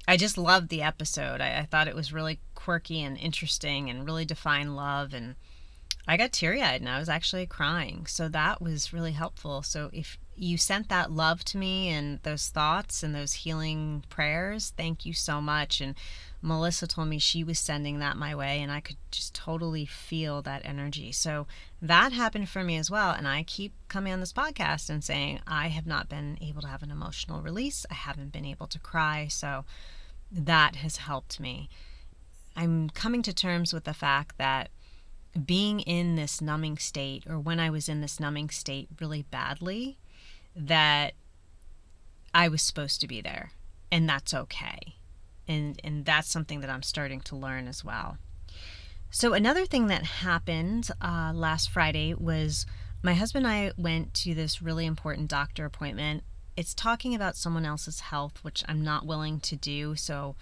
I 0.08 0.16
just 0.16 0.38
loved 0.38 0.70
the 0.70 0.84
episode. 0.84 1.42
I, 1.42 1.60
I 1.60 1.66
thought 1.66 1.88
it 1.88 1.96
was 1.96 2.14
really 2.14 2.40
quirky 2.54 3.02
and 3.02 3.18
interesting 3.18 3.90
and 3.90 4.06
really 4.06 4.26
defined 4.26 4.76
love. 4.76 5.14
And 5.14 5.36
I 6.08 6.18
got 6.18 6.32
teary 6.32 6.62
eyed 6.62 6.82
and 6.82 6.90
I 6.90 7.00
was 7.00 7.10
actually 7.10 7.46
crying. 7.46 8.06
So 8.08 8.28
that 8.30 8.62
was 8.62 8.92
really 8.92 9.12
helpful. 9.12 9.62
So 9.62 9.90
if 9.94 10.18
you 10.36 10.58
sent 10.58 10.90
that 10.90 11.12
love 11.12 11.44
to 11.46 11.58
me 11.58 11.90
and 11.90 12.20
those 12.24 12.48
thoughts 12.48 13.04
and 13.04 13.14
those 13.14 13.34
healing 13.34 14.04
prayers, 14.10 14.74
thank 14.76 15.06
you 15.06 15.14
so 15.14 15.40
much. 15.40 15.80
And 15.80 15.96
Melissa 16.42 16.88
told 16.88 17.10
me 17.10 17.20
she 17.20 17.44
was 17.44 17.60
sending 17.60 18.00
that 18.00 18.18
my 18.18 18.34
way, 18.34 18.62
and 18.62 18.72
I 18.72 18.80
could 18.80 18.98
just 19.12 19.36
totally 19.36 19.86
feel 19.86 20.42
that 20.42 20.64
energy. 20.66 21.12
So 21.12 21.46
that 21.82 22.14
happened 22.14 22.50
for 22.50 22.64
me 22.64 22.78
as 22.78 22.90
well. 22.90 23.12
And 23.12 23.28
I 23.28 23.44
keep 23.44 23.74
coming 23.88 24.12
on 24.12 24.20
this 24.20 24.34
podcast 24.34 24.90
and 24.90 25.04
saying, 25.04 25.42
I 25.46 25.68
have 25.68 25.86
not 25.86 26.10
been 26.10 26.40
able 26.42 26.62
to 26.64 26.68
have 26.68 26.82
an 26.82 26.90
emotional 26.90 27.44
release. 27.44 27.86
I 27.92 27.94
haven't 27.94 28.32
been 28.32 28.46
able 28.46 28.66
to 28.68 28.80
cry. 28.80 29.28
So 29.28 29.66
that 30.32 30.78
has 30.78 30.98
helped 30.98 31.40
me. 31.40 31.70
I'm 32.56 32.90
coming 32.90 33.22
to 33.22 33.34
terms 33.34 33.72
with 33.72 33.84
the 33.84 33.94
fact 33.94 34.40
that 34.40 34.72
being 35.46 35.80
in 35.82 36.16
this 36.16 36.42
numbing 36.42 36.78
state, 36.78 37.24
or 37.28 37.40
when 37.40 37.60
I 37.60 37.70
was 37.70 37.88
in 37.88 38.02
this 38.02 38.20
numbing 38.20 38.50
state 38.50 38.90
really 39.00 39.24
badly, 39.24 39.98
that 40.56 41.14
I 42.34 42.48
was 42.48 42.62
supposed 42.62 43.02
to 43.02 43.08
be 43.08 43.22
there. 43.22 43.52
And 43.92 44.08
that's 44.08 44.34
okay 44.34 44.96
and 45.52 45.80
and 45.84 46.06
that's 46.06 46.30
something 46.30 46.62
that 46.62 46.70
I'm 46.70 46.84
starting 46.84 47.22
to 47.22 47.36
learn 47.36 47.68
as 47.68 47.84
well. 47.84 48.18
So 49.10 49.34
another 49.34 49.66
thing 49.66 49.88
that 49.88 50.04
happened 50.04 50.90
uh, 51.02 51.34
last 51.36 51.70
Friday 51.70 52.14
was 52.14 52.66
my 53.04 53.14
husband 53.14 53.46
and 53.46 53.54
I 53.54 53.72
went 53.78 54.14
to 54.16 54.34
this 54.34 54.62
really 54.62 54.86
important 54.86 55.28
doctor 55.28 55.66
appointment. 55.66 56.24
It's 56.56 56.74
talking 56.74 57.14
about 57.14 57.36
someone 57.36 57.66
else's 57.66 58.02
health, 58.02 58.40
which 58.42 58.64
I'm 58.68 58.84
not 58.84 59.06
willing 59.06 59.40
to 59.42 59.56
do, 59.56 59.96
so 59.96 60.36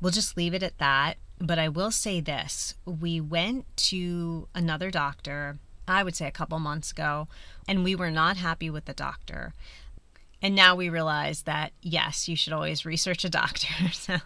we'll 0.00 0.12
just 0.12 0.36
leave 0.36 0.54
it 0.54 0.62
at 0.62 0.78
that. 0.78 1.18
But 1.38 1.58
I 1.58 1.68
will 1.68 1.90
say 1.90 2.20
this: 2.20 2.74
we 2.84 3.20
went 3.20 3.64
to 3.88 4.48
another 4.54 4.90
doctor. 4.90 5.58
I 5.88 6.02
would 6.02 6.16
say 6.16 6.26
a 6.26 6.32
couple 6.32 6.58
months 6.58 6.90
ago, 6.90 7.28
and 7.68 7.84
we 7.84 7.94
were 7.94 8.10
not 8.10 8.36
happy 8.36 8.70
with 8.70 8.86
the 8.86 8.94
doctor. 8.94 9.54
And 10.42 10.54
now 10.54 10.74
we 10.74 10.88
realize 10.88 11.42
that 11.42 11.72
yes, 11.80 12.28
you 12.28 12.36
should 12.36 12.52
always 12.52 12.84
research 12.84 13.24
a 13.24 13.30
doctor, 13.30 13.68
so, 13.92 14.18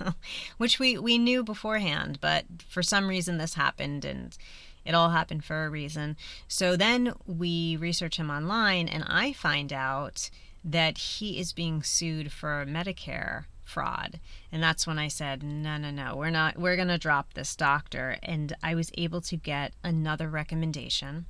which 0.58 0.78
we 0.78 0.98
we 0.98 1.18
knew 1.18 1.42
beforehand, 1.42 2.18
but 2.20 2.44
for 2.68 2.82
some 2.82 3.08
reason 3.08 3.38
this 3.38 3.54
happened 3.54 4.04
and 4.04 4.36
it 4.84 4.94
all 4.94 5.10
happened 5.10 5.44
for 5.44 5.64
a 5.64 5.70
reason. 5.70 6.16
So 6.48 6.76
then 6.76 7.12
we 7.26 7.76
research 7.76 8.16
him 8.16 8.30
online 8.30 8.88
and 8.88 9.04
I 9.06 9.32
find 9.32 9.72
out 9.72 10.30
that 10.64 10.98
he 10.98 11.38
is 11.38 11.52
being 11.52 11.82
sued 11.82 12.32
for 12.32 12.64
Medicare 12.66 13.44
fraud. 13.70 14.20
And 14.52 14.62
that's 14.62 14.86
when 14.86 14.98
I 14.98 15.08
said, 15.08 15.42
"No, 15.42 15.76
no, 15.76 15.90
no. 15.90 16.16
We're 16.16 16.30
not 16.30 16.58
we're 16.58 16.76
going 16.76 16.88
to 16.88 16.98
drop 16.98 17.34
this 17.34 17.56
doctor." 17.56 18.16
And 18.22 18.54
I 18.62 18.74
was 18.74 18.90
able 18.98 19.20
to 19.22 19.36
get 19.36 19.72
another 19.82 20.28
recommendation. 20.28 21.26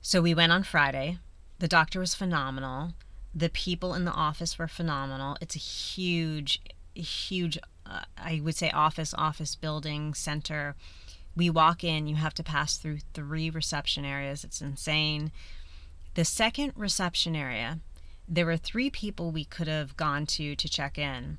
So 0.00 0.22
we 0.22 0.34
went 0.34 0.52
on 0.52 0.62
Friday. 0.62 1.18
The 1.58 1.68
doctor 1.68 2.00
was 2.00 2.14
phenomenal. 2.14 2.92
The 3.34 3.48
people 3.48 3.94
in 3.94 4.04
the 4.04 4.12
office 4.12 4.58
were 4.58 4.68
phenomenal. 4.68 5.36
It's 5.40 5.56
a 5.56 5.58
huge, 5.58 6.60
huge, 6.94 7.58
uh, 7.84 8.04
I 8.16 8.40
would 8.42 8.56
say, 8.56 8.70
office, 8.70 9.14
office 9.18 9.54
building 9.54 10.14
center. 10.14 10.74
We 11.34 11.50
walk 11.50 11.84
in, 11.84 12.06
you 12.06 12.16
have 12.16 12.34
to 12.34 12.42
pass 12.42 12.78
through 12.78 12.98
three 13.12 13.50
reception 13.50 14.04
areas. 14.04 14.44
It's 14.44 14.62
insane. 14.62 15.32
The 16.14 16.24
second 16.24 16.72
reception 16.76 17.36
area, 17.36 17.80
there 18.28 18.46
were 18.46 18.56
three 18.56 18.90
people 18.90 19.30
we 19.30 19.44
could 19.44 19.68
have 19.68 19.96
gone 19.96 20.24
to 20.26 20.56
to 20.56 20.68
check 20.68 20.96
in. 20.96 21.38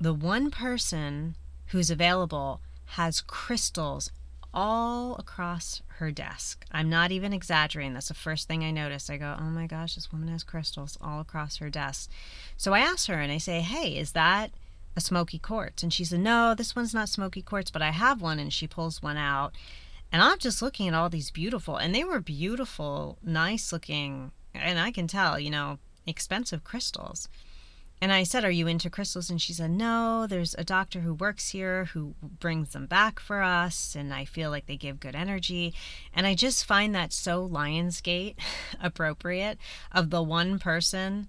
The 0.00 0.14
one 0.14 0.50
person 0.50 1.36
who's 1.66 1.90
available 1.90 2.60
has 2.90 3.20
crystals 3.20 4.10
all 4.52 5.16
across 5.16 5.82
her 5.98 6.10
desk. 6.10 6.64
I'm 6.72 6.88
not 6.88 7.12
even 7.12 7.32
exaggerating. 7.32 7.94
That's 7.94 8.08
the 8.08 8.14
first 8.14 8.48
thing 8.48 8.64
I 8.64 8.70
noticed. 8.70 9.10
I 9.10 9.16
go, 9.16 9.36
oh 9.38 9.44
my 9.44 9.66
gosh, 9.66 9.94
this 9.94 10.12
woman 10.12 10.28
has 10.28 10.44
crystals 10.44 10.96
all 11.00 11.20
across 11.20 11.56
her 11.58 11.70
desk. 11.70 12.10
So 12.56 12.72
I 12.72 12.80
asked 12.80 13.06
her 13.08 13.20
and 13.20 13.32
I 13.32 13.38
say, 13.38 13.60
hey, 13.60 13.96
is 13.96 14.12
that 14.12 14.50
a 14.94 15.00
smoky 15.00 15.38
quartz? 15.38 15.82
And 15.82 15.92
she 15.92 16.04
said, 16.04 16.20
no, 16.20 16.54
this 16.54 16.74
one's 16.74 16.94
not 16.94 17.08
smoky 17.08 17.42
quartz, 17.42 17.70
but 17.70 17.82
I 17.82 17.90
have 17.90 18.22
one. 18.22 18.38
And 18.38 18.52
she 18.52 18.66
pulls 18.66 19.02
one 19.02 19.16
out. 19.16 19.52
And 20.12 20.22
I'm 20.22 20.38
just 20.38 20.62
looking 20.62 20.88
at 20.88 20.94
all 20.94 21.08
these 21.08 21.30
beautiful, 21.30 21.76
and 21.76 21.94
they 21.94 22.04
were 22.04 22.20
beautiful, 22.20 23.18
nice 23.24 23.72
looking, 23.72 24.30
and 24.54 24.78
I 24.78 24.92
can 24.92 25.08
tell, 25.08 25.38
you 25.38 25.50
know, 25.50 25.78
expensive 26.06 26.62
crystals. 26.62 27.28
And 28.00 28.12
I 28.12 28.24
said, 28.24 28.44
Are 28.44 28.50
you 28.50 28.66
into 28.66 28.90
crystals? 28.90 29.30
And 29.30 29.40
she 29.40 29.52
said, 29.52 29.70
No, 29.70 30.26
there's 30.26 30.54
a 30.58 30.64
doctor 30.64 31.00
who 31.00 31.14
works 31.14 31.50
here 31.50 31.86
who 31.86 32.14
brings 32.20 32.70
them 32.70 32.86
back 32.86 33.18
for 33.18 33.42
us. 33.42 33.94
And 33.94 34.12
I 34.12 34.24
feel 34.24 34.50
like 34.50 34.66
they 34.66 34.76
give 34.76 35.00
good 35.00 35.14
energy. 35.14 35.74
And 36.14 36.26
I 36.26 36.34
just 36.34 36.66
find 36.66 36.94
that 36.94 37.12
so 37.12 37.48
Lionsgate 37.48 38.36
appropriate 38.82 39.58
of 39.92 40.10
the 40.10 40.22
one 40.22 40.58
person 40.58 41.28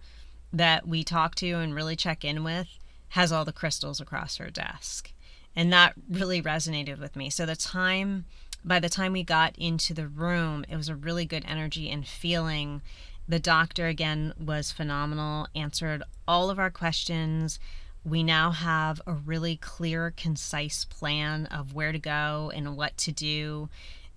that 0.51 0.87
we 0.87 1.03
talk 1.03 1.35
to 1.35 1.51
and 1.53 1.75
really 1.75 1.95
check 1.95 2.25
in 2.25 2.43
with 2.43 2.67
has 3.09 3.31
all 3.31 3.45
the 3.45 3.53
crystals 3.53 4.01
across 4.01 4.37
her 4.37 4.49
desk. 4.49 5.13
And 5.55 5.71
that 5.73 5.93
really 6.09 6.41
resonated 6.41 6.99
with 6.99 7.15
me. 7.15 7.29
So 7.29 7.45
the 7.45 7.55
time, 7.55 8.25
by 8.63 8.79
the 8.79 8.89
time 8.89 9.13
we 9.13 9.23
got 9.23 9.57
into 9.57 9.93
the 9.93 10.07
room, 10.07 10.65
it 10.69 10.75
was 10.75 10.89
a 10.89 10.95
really 10.95 11.25
good 11.25 11.45
energy 11.47 11.89
and 11.89 12.05
feeling 12.05 12.81
the 13.27 13.39
doctor, 13.39 13.87
again, 13.87 14.33
was 14.39 14.71
phenomenal, 14.71 15.47
answered 15.53 16.03
all 16.27 16.49
of 16.49 16.59
our 16.59 16.71
questions. 16.71 17.59
We 18.05 18.23
now 18.23 18.51
have 18.51 19.01
a 19.05 19.13
really 19.13 19.57
clear, 19.57 20.13
concise 20.15 20.85
plan 20.85 21.45
of 21.47 21.73
where 21.73 21.91
to 21.91 21.99
go 21.99 22.51
and 22.55 22.77
what 22.77 22.97
to 22.99 23.11
do. 23.11 23.69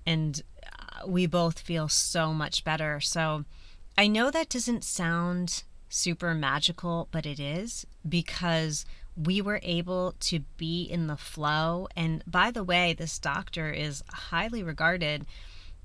And 0.07 0.43
uh, 0.65 1.07
we 1.09 1.27
both 1.27 1.59
feel 1.59 1.89
so 1.89 2.33
much 2.33 2.65
better. 2.65 3.01
So 3.01 3.45
I 3.99 4.07
know 4.07 4.31
that 4.31 4.49
doesn't 4.49 4.85
sound 4.85 5.65
super 5.89 6.35
magical, 6.35 7.09
but 7.11 7.27
it 7.27 7.41
is 7.41 7.85
because 8.09 8.87
we 9.17 9.43
were 9.43 9.61
able 9.63 10.15
to 10.21 10.41
be 10.57 10.85
in 10.85 11.09
the 11.09 11.17
flow. 11.17 11.89
And 11.97 12.23
by 12.27 12.51
the 12.51 12.65
way, 12.65 12.93
this 12.93 13.19
doctor 13.19 13.71
is 13.71 14.05
highly 14.09 14.63
regarded 14.63 15.27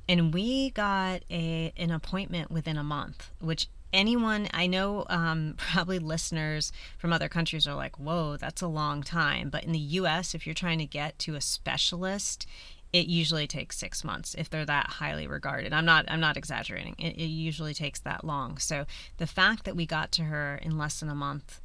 and 0.07 0.33
we 0.33 0.69
got 0.71 1.21
a 1.29 1.73
an 1.77 1.91
appointment 1.91 2.51
within 2.51 2.77
a 2.77 2.83
month 2.83 3.31
which 3.39 3.67
anyone 3.95 4.47
i 4.53 4.67
know 4.67 5.05
um, 5.09 5.55
probably 5.57 5.99
listeners 5.99 6.71
from 6.97 7.13
other 7.13 7.29
countries 7.29 7.65
are 7.65 7.75
like 7.75 7.97
whoa 7.97 8.37
that's 8.37 8.61
a 8.61 8.67
long 8.67 9.01
time. 9.01 9.49
But 9.49 9.63
in 9.63 9.71
the 9.71 9.79
us 9.79 10.35
if 10.35 10.45
you're 10.45 10.53
trying 10.53 10.79
to 10.79 10.85
get 10.85 11.17
to 11.19 11.35
a 11.35 11.41
specialist 11.41 12.45
it 12.93 13.07
usually 13.07 13.47
takes 13.47 13.77
six 13.77 14.03
months 14.03 14.35
if 14.37 14.49
they're 14.49 14.65
that 14.65 14.87
highly 14.87 15.27
regarded. 15.27 15.73
I'm 15.73 15.85
not 15.85 16.05
i'm 16.07 16.19
not 16.19 16.37
exaggerating. 16.37 16.95
It, 16.99 17.15
it 17.17 17.27
usually 17.27 17.73
takes 17.73 17.99
that 18.01 18.23
long. 18.23 18.57
So 18.57 18.85
the 19.17 19.27
fact 19.27 19.63
that 19.65 19.75
we 19.75 19.85
got 19.85 20.11
to 20.13 20.23
her 20.23 20.59
in 20.61 20.77
less 20.77 20.99
than 20.99 21.09
a 21.09 21.15
month 21.15 21.61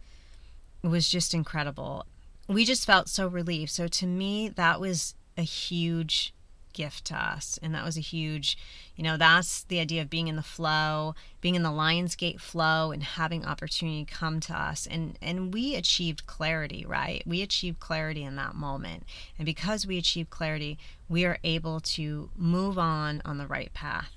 was 0.82 1.09
just 1.09 1.35
incredible. 1.35 2.06
We 2.49 2.64
just 2.64 2.87
felt 2.87 3.09
so 3.09 3.28
relieved. 3.28 3.70
So 3.70 3.87
to 3.88 4.06
me 4.06 4.49
that 4.49 4.80
was 4.80 5.14
a 5.37 5.42
huge 5.42 6.35
gift 6.73 7.05
to 7.07 7.15
us. 7.15 7.59
And 7.62 7.75
that 7.75 7.85
was 7.85 7.97
a 7.97 8.00
huge, 8.00 8.57
you 8.97 9.05
know, 9.05 9.17
that's 9.17 9.62
the 9.65 9.81
idea 9.81 10.03
of 10.03 10.11
being 10.11 10.29
in 10.29 10.37
the 10.37 10.43
flow, 10.43 11.15
being 11.41 11.55
in 11.55 11.62
the 11.62 11.71
Lionsgate 11.71 12.41
flow 12.41 12.91
and 12.93 13.03
having 13.03 13.45
opportunity 13.45 14.05
come 14.05 14.41
to 14.41 14.55
us. 14.55 14.87
And 14.87 15.19
and 15.21 15.53
we 15.53 15.75
achieved 15.75 16.27
clarity, 16.27 16.85
right? 16.87 17.23
We 17.27 17.43
achieved 17.43 17.81
clarity 17.81 18.23
in 18.23 18.37
that 18.37 18.55
moment. 18.55 19.05
And 19.39 19.47
because 19.47 19.87
we 19.87 19.99
achieved 19.99 20.31
clarity, 20.31 20.79
we 21.09 21.25
are 21.25 21.39
able 21.45 21.81
to 21.81 22.31
move 22.37 22.79
on 22.79 23.23
on 23.25 23.39
the 23.39 23.47
right 23.47 23.73
path. 23.73 24.12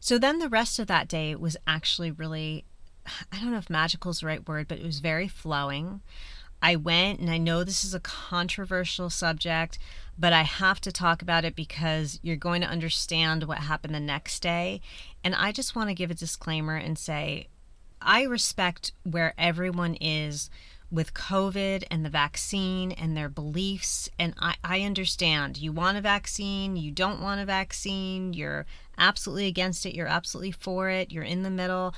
So 0.00 0.18
then 0.18 0.38
the 0.38 0.48
rest 0.48 0.78
of 0.78 0.88
that 0.88 1.08
day 1.08 1.34
was 1.34 1.56
actually 1.66 2.10
really 2.10 2.64
I 3.32 3.40
don't 3.40 3.50
know 3.50 3.58
if 3.58 3.70
magical 3.70 4.10
is 4.10 4.20
the 4.20 4.26
right 4.26 4.46
word, 4.46 4.68
but 4.68 4.78
it 4.78 4.84
was 4.84 5.00
very 5.00 5.28
flowing. 5.28 6.00
I 6.62 6.76
went, 6.76 7.18
and 7.18 7.28
I 7.28 7.38
know 7.38 7.64
this 7.64 7.84
is 7.84 7.92
a 7.92 8.00
controversial 8.00 9.10
subject, 9.10 9.78
but 10.16 10.32
I 10.32 10.42
have 10.42 10.80
to 10.82 10.92
talk 10.92 11.20
about 11.20 11.44
it 11.44 11.56
because 11.56 12.20
you're 12.22 12.36
going 12.36 12.62
to 12.62 12.68
understand 12.68 13.44
what 13.44 13.58
happened 13.58 13.94
the 13.94 14.00
next 14.00 14.40
day. 14.40 14.80
And 15.24 15.34
I 15.34 15.50
just 15.50 15.74
want 15.74 15.90
to 15.90 15.94
give 15.94 16.10
a 16.10 16.14
disclaimer 16.14 16.76
and 16.76 16.96
say 16.96 17.48
I 18.00 18.22
respect 18.22 18.92
where 19.02 19.34
everyone 19.36 19.96
is 20.00 20.50
with 20.90 21.14
COVID 21.14 21.84
and 21.90 22.04
the 22.04 22.10
vaccine 22.10 22.92
and 22.92 23.16
their 23.16 23.30
beliefs. 23.30 24.10
And 24.18 24.34
I, 24.38 24.56
I 24.62 24.82
understand 24.82 25.56
you 25.56 25.72
want 25.72 25.96
a 25.96 26.02
vaccine, 26.02 26.76
you 26.76 26.92
don't 26.92 27.22
want 27.22 27.40
a 27.40 27.46
vaccine, 27.46 28.34
you're 28.34 28.66
absolutely 28.98 29.46
against 29.46 29.86
it, 29.86 29.94
you're 29.94 30.06
absolutely 30.06 30.52
for 30.52 30.90
it, 30.90 31.10
you're 31.10 31.24
in 31.24 31.42
the 31.42 31.50
middle. 31.50 31.94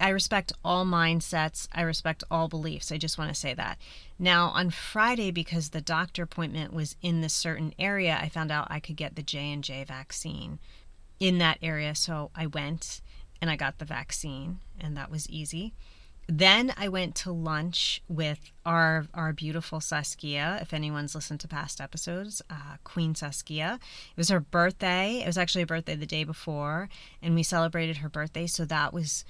I 0.00 0.08
respect 0.08 0.52
all 0.64 0.84
mindsets. 0.84 1.68
I 1.72 1.82
respect 1.82 2.24
all 2.30 2.48
beliefs. 2.48 2.90
I 2.90 2.98
just 2.98 3.16
want 3.16 3.32
to 3.32 3.38
say 3.38 3.54
that. 3.54 3.78
Now, 4.18 4.48
on 4.48 4.70
Friday, 4.70 5.30
because 5.30 5.70
the 5.70 5.80
doctor 5.80 6.22
appointment 6.22 6.72
was 6.72 6.96
in 7.00 7.20
this 7.20 7.32
certain 7.32 7.74
area, 7.78 8.18
I 8.20 8.28
found 8.28 8.50
out 8.50 8.66
I 8.70 8.80
could 8.80 8.96
get 8.96 9.14
the 9.14 9.22
J 9.22 9.52
and 9.52 9.62
J 9.62 9.84
vaccine 9.84 10.58
in 11.20 11.38
that 11.38 11.58
area. 11.62 11.94
So 11.94 12.30
I 12.34 12.46
went 12.46 13.00
and 13.40 13.50
I 13.50 13.56
got 13.56 13.78
the 13.78 13.84
vaccine, 13.84 14.60
and 14.80 14.96
that 14.96 15.10
was 15.10 15.28
easy. 15.28 15.74
Then 16.26 16.72
I 16.76 16.88
went 16.88 17.14
to 17.16 17.32
lunch 17.32 18.02
with 18.08 18.50
our 18.64 19.06
our 19.12 19.32
beautiful 19.34 19.80
Saskia. 19.80 20.58
If 20.62 20.72
anyone's 20.72 21.14
listened 21.14 21.40
to 21.40 21.48
past 21.48 21.80
episodes, 21.80 22.40
uh, 22.48 22.76
Queen 22.82 23.14
Saskia. 23.14 23.78
It 24.10 24.16
was 24.16 24.30
her 24.30 24.40
birthday. 24.40 25.20
It 25.22 25.26
was 25.26 25.36
actually 25.36 25.62
a 25.62 25.66
birthday 25.66 25.96
the 25.96 26.06
day 26.06 26.24
before, 26.24 26.88
and 27.22 27.34
we 27.34 27.42
celebrated 27.42 27.98
her 27.98 28.08
birthday. 28.08 28.46
So 28.46 28.64
that 28.64 28.94
was 28.94 29.24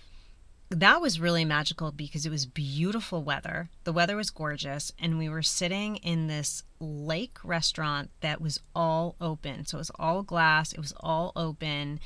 that 0.70 1.00
was 1.00 1.20
really 1.20 1.44
magical 1.44 1.92
because 1.92 2.26
it 2.26 2.30
was 2.30 2.46
beautiful 2.46 3.22
weather. 3.22 3.68
The 3.84 3.92
weather 3.92 4.16
was 4.16 4.30
gorgeous, 4.30 4.92
and 4.98 5.18
we 5.18 5.28
were 5.28 5.42
sitting 5.42 5.96
in 5.96 6.26
this 6.26 6.62
lake 6.80 7.38
restaurant 7.44 8.10
that 8.20 8.40
was 8.40 8.60
all 8.74 9.16
open. 9.20 9.66
So 9.66 9.76
it 9.76 9.80
was 9.80 9.92
all 9.98 10.22
glass, 10.22 10.72
it 10.72 10.80
was 10.80 10.94
all 11.00 11.32
open. 11.36 12.00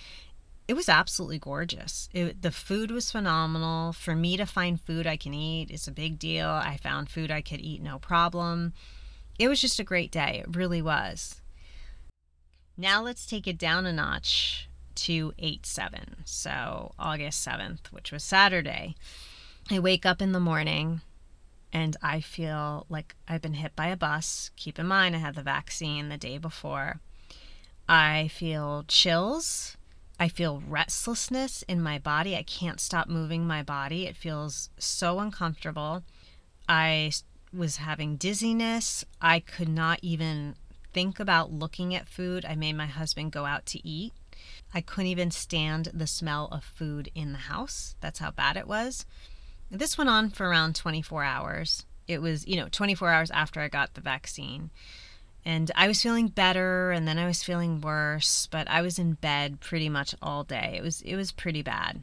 It 0.67 0.75
was 0.75 0.88
absolutely 0.88 1.38
gorgeous. 1.38 2.11
It, 2.12 2.43
the 2.43 2.50
food 2.50 2.91
was 2.91 3.11
phenomenal. 3.11 3.95
For 3.95 4.15
me 4.15 4.37
to 4.37 4.45
find 4.45 4.79
food 4.79 5.07
I 5.07 5.17
can 5.17 5.33
eat 5.33 5.71
is 5.71 5.88
a 5.88 5.93
big 5.93 6.19
deal. 6.19 6.49
I 6.49 6.79
found 6.83 7.09
food 7.09 7.31
I 7.31 7.41
could 7.41 7.61
eat 7.61 7.81
no 7.81 7.99
problem. 7.99 8.75
It 9.38 9.49
was 9.49 9.62
just 9.62 9.81
a 9.81 9.85
great 9.85 10.11
day. 10.11 10.43
It 10.45 10.55
really 10.55 10.83
was. 10.83 11.41
Now 12.77 13.03
let's 13.03 13.25
take 13.25 13.47
it 13.47 13.57
down 13.57 13.87
a 13.87 13.93
notch 13.93 14.69
to 15.05 15.33
8 15.38 15.64
7. 15.67 16.17
So 16.25 16.93
August 16.99 17.47
7th, 17.47 17.87
which 17.90 18.12
was 18.12 18.25
Saturday. 18.25 18.95
I 19.71 19.78
wake 19.78 20.07
up 20.07 20.23
in 20.23 20.33
the 20.33 20.40
morning 20.40 21.02
and 21.73 21.97
I 22.02 22.21
feel 22.21 22.87
like 22.88 23.14
I've 23.28 23.43
been 23.43 23.55
hit 23.55 23.76
by 23.76 23.88
a 23.88 23.97
bus. 23.97 24.50
Keep 24.57 24.78
in 24.78 24.87
mind, 24.87 25.14
I 25.14 25.19
had 25.19 25.35
the 25.35 25.43
vaccine 25.43 26.09
the 26.09 26.17
day 26.17 26.38
before. 26.38 27.00
I 27.88 28.28
feel 28.28 28.85
chills. 28.88 29.76
I 30.21 30.28
feel 30.28 30.62
restlessness 30.67 31.62
in 31.69 31.81
my 31.81 31.99
body. 31.99 32.37
I 32.37 32.43
can't 32.43 32.81
stop 32.81 33.09
moving 33.09 33.47
my 33.47 33.62
body. 33.62 34.07
It 34.07 34.17
feels 34.17 34.71
so 34.78 35.21
uncomfortable. 35.21 36.02
I 36.69 37.12
was 37.52 37.76
having 37.76 38.17
dizziness. 38.17 39.05
I 39.21 39.40
could 39.40 39.69
not 39.69 40.00
even 40.02 40.57
think 40.93 41.21
about 41.21 41.52
looking 41.52 41.95
at 41.95 42.09
food. 42.09 42.45
I 42.45 42.55
made 42.57 42.76
my 42.76 42.87
husband 42.87 43.33
go 43.33 43.47
out 43.47 43.67
to 43.67 43.87
eat. 43.87 44.12
I 44.75 44.80
couldn't 44.80 45.10
even 45.10 45.30
stand 45.30 45.90
the 45.94 46.06
smell 46.06 46.48
of 46.52 46.64
food 46.64 47.11
in 47.14 47.33
the 47.33 47.38
house. 47.38 47.96
That's 48.00 48.18
how 48.18 48.31
bad 48.31 48.57
it 48.57 48.68
was. 48.68 49.07
This 49.70 49.98
went 49.98 50.11
on 50.11 50.31
for 50.31 50.48
around 50.48 50.76
24 50.76 51.24
hours. 51.24 51.85
It 52.07 52.22
was, 52.22 52.46
you 52.46 52.57
know, 52.57 52.68
24 52.70 53.11
hours 53.11 53.31
after 53.31 53.61
I 53.61 53.68
got 53.68 53.94
the 53.94 54.00
vaccine. 54.00 54.70
And 55.44 55.70
I 55.74 55.88
was 55.88 56.02
feeling 56.02 56.28
better 56.28 56.90
and 56.90 57.09
then 57.09 57.18
I 57.18 57.26
was 57.26 57.42
feeling 57.42 57.81
worse, 57.81 58.48
but 58.50 58.68
I 58.68 58.83
was 58.83 58.98
in 58.98 59.14
bed 59.14 59.61
pretty 59.61 59.88
much 59.88 60.14
all 60.20 60.44
day. 60.44 60.74
It 60.76 60.83
was 60.83 61.00
it 61.02 61.16
was 61.16 61.33
pretty 61.33 61.62
bad. 61.62 62.02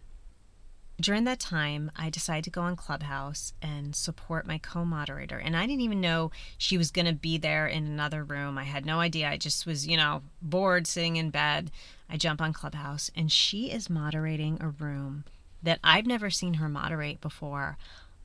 During 1.00 1.26
that 1.26 1.42
time, 1.42 1.92
I 1.96 2.10
decided 2.10 2.46
to 2.46 2.50
go 2.50 2.62
on 2.62 2.78
Clubhouse 2.78 3.52
and 3.62 3.96
support 3.96 4.48
my 4.48 4.58
co 4.58 4.86
moderator. 4.86 5.38
And 5.38 5.56
I 5.56 5.66
didn't 5.66 5.82
even 5.82 6.00
know 6.00 6.32
she 6.58 6.78
was 6.78 6.90
going 6.90 7.06
to 7.06 7.14
be 7.14 7.38
there 7.38 7.68
in 7.68 7.86
another 7.86 8.24
room. 8.24 8.58
I 8.58 8.64
had 8.64 8.86
no 8.86 9.02
idea. 9.02 9.30
I 9.30 9.36
just 9.38 9.66
was, 9.66 9.86
you 9.86 9.98
know, 9.98 10.24
bored 10.42 10.88
sitting 10.88 11.18
in 11.18 11.32
bed. 11.32 11.70
I 12.10 12.16
jump 12.16 12.42
on 12.42 12.54
Clubhouse 12.54 13.12
and 13.16 13.30
she 13.32 13.72
is 13.72 13.90
moderating 13.90 14.58
a 14.62 14.70
room 14.70 15.26
that 15.62 15.80
I've 15.84 16.06
never 16.06 16.30
seen 16.30 16.56
her 16.56 16.70
moderate 16.70 17.20
before 17.20 17.78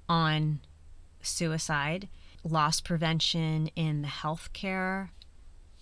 on 0.09 0.61
suicide, 1.23 2.09
loss 2.45 2.81
prevention 2.81 3.69
in 3.75 4.03
the 4.03 4.09
healthcare, 4.09 5.09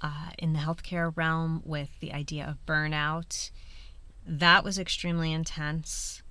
uh, 0.01 0.31
in 0.39 0.53
the 0.55 0.61
healthcare 0.61 1.15
realm 1.15 1.63
with 1.65 1.91
the 2.01 2.13
idea 2.13 2.47
of 2.47 2.65
burnout. 2.67 3.51
That 4.27 4.65
was 4.65 4.79
extremely 4.79 5.33
intense. 5.33 6.23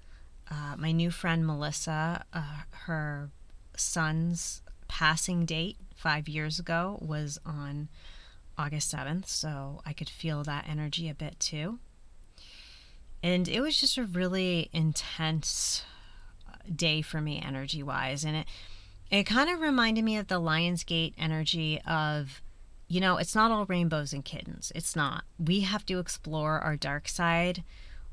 Uh, 0.50 0.76
my 0.78 0.92
new 0.92 1.12
friend 1.12 1.46
Melissa, 1.46 2.24
uh, 2.34 2.62
her 2.86 3.30
son's 3.76 4.62
passing 4.88 5.46
date 5.46 5.78
five 5.96 6.30
years 6.30 6.60
ago 6.60 6.98
was 7.02 7.38
on 7.46 7.90
August 8.58 8.94
7th, 8.94 9.28
so 9.28 9.82
I 9.86 9.94
could 9.94 10.10
feel 10.10 10.44
that 10.44 10.66
energy 10.68 11.10
a 11.10 11.14
bit 11.14 11.40
too. 11.40 11.80
And 13.22 13.48
it 13.48 13.62
was 13.62 13.80
just 13.80 13.98
a 13.98 14.04
really 14.04 14.70
intense 14.72 15.84
day 16.74 17.02
for 17.02 17.22
me 17.22 17.42
energy 17.44 17.82
wise 17.82 18.26
and 18.26 18.36
it 18.36 18.46
it 19.10 19.24
kind 19.24 19.50
of 19.50 19.62
reminded 19.62 20.04
me 20.04 20.18
of 20.18 20.28
the 20.28 20.40
Lionsgate 20.40 21.14
energy 21.18 21.80
of 21.88 22.42
you 22.90 23.02
know, 23.02 23.18
it's 23.18 23.36
not 23.36 23.52
all 23.52 23.66
rainbows 23.66 24.14
and 24.14 24.24
kittens. 24.24 24.72
It's 24.74 24.96
not. 24.96 25.26
We 25.38 25.62
have 25.62 25.86
to 25.88 26.00
explore 26.00 26.60
our 26.60 26.78
dark 26.78 27.10
side. 27.10 27.66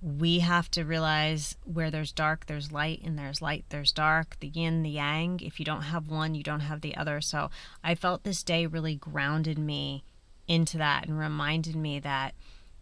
We 0.05 0.41
have 0.41 0.71
to 0.73 0.85
realize 0.85 1.57
where 1.65 1.91
there's 1.91 2.13
dark, 2.13 2.45
there's 2.45 2.71
light, 2.71 3.01
and 3.03 3.19
there's 3.19 3.41
light, 3.41 3.65
there's 3.71 3.91
dark, 3.91 4.37
the 4.41 4.49
yin, 4.49 4.83
the 4.83 4.91
yang. 4.91 5.41
If 5.41 5.59
you 5.59 5.65
don't 5.65 5.83
have 5.83 6.09
one, 6.09 6.35
you 6.35 6.43
don't 6.43 6.61
have 6.61 6.83
the 6.83 6.95
other. 6.95 7.23
So 7.23 7.51
I 7.83 7.95
felt 7.95 8.23
this 8.23 8.43
day 8.43 8.67
really 8.67 8.97
grounded 8.97 9.59
me 9.59 10.05
into 10.47 10.77
that 10.77 11.07
and 11.07 11.19
reminded 11.19 11.75
me 11.75 12.01
that 12.01 12.35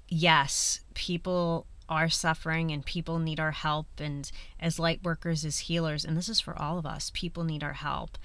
yes, 0.08 0.80
people 0.94 1.66
are 1.88 2.08
suffering 2.08 2.72
and 2.72 2.84
people 2.84 3.20
need 3.20 3.38
our 3.38 3.52
help. 3.52 3.86
And 3.98 4.28
as 4.58 4.80
light 4.80 5.04
workers, 5.04 5.44
as 5.44 5.60
healers, 5.60 6.04
and 6.04 6.16
this 6.16 6.28
is 6.28 6.40
for 6.40 6.60
all 6.60 6.76
of 6.76 6.86
us, 6.86 7.12
people 7.14 7.44
need 7.44 7.62
our 7.62 7.74
help. 7.74 8.18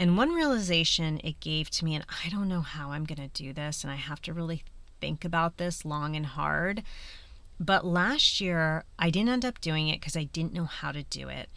And 0.00 0.16
one 0.16 0.32
realization 0.32 1.20
it 1.22 1.40
gave 1.40 1.68
to 1.70 1.84
me, 1.84 1.94
and 1.94 2.06
I 2.24 2.30
don't 2.30 2.48
know 2.48 2.60
how 2.60 2.92
I'm 2.92 3.04
going 3.04 3.28
to 3.28 3.42
do 3.42 3.52
this, 3.52 3.82
and 3.82 3.92
I 3.92 3.96
have 3.96 4.22
to 4.22 4.32
really 4.32 4.62
think 5.00 5.24
about 5.24 5.58
this 5.58 5.84
long 5.84 6.16
and 6.16 6.26
hard. 6.26 6.82
But 7.60 7.84
last 7.84 8.40
year, 8.40 8.84
I 8.98 9.10
didn't 9.10 9.30
end 9.30 9.44
up 9.44 9.60
doing 9.60 9.88
it 9.88 10.00
because 10.00 10.16
I 10.16 10.24
didn't 10.24 10.54
know 10.54 10.64
how 10.64 10.92
to 10.92 11.02
do 11.04 11.28
it. 11.28 11.48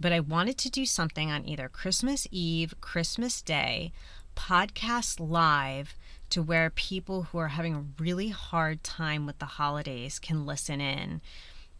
But 0.00 0.12
I 0.12 0.20
wanted 0.20 0.56
to 0.58 0.70
do 0.70 0.86
something 0.86 1.30
on 1.30 1.46
either 1.46 1.68
Christmas 1.68 2.26
Eve, 2.30 2.74
Christmas 2.80 3.42
Day, 3.42 3.92
podcast 4.34 5.20
live 5.20 5.94
to 6.30 6.42
where 6.42 6.70
people 6.70 7.24
who 7.24 7.38
are 7.38 7.48
having 7.48 7.74
a 7.74 7.84
really 7.98 8.28
hard 8.28 8.82
time 8.82 9.26
with 9.26 9.38
the 9.38 9.44
holidays 9.44 10.18
can 10.18 10.46
listen 10.46 10.80
in. 10.80 11.20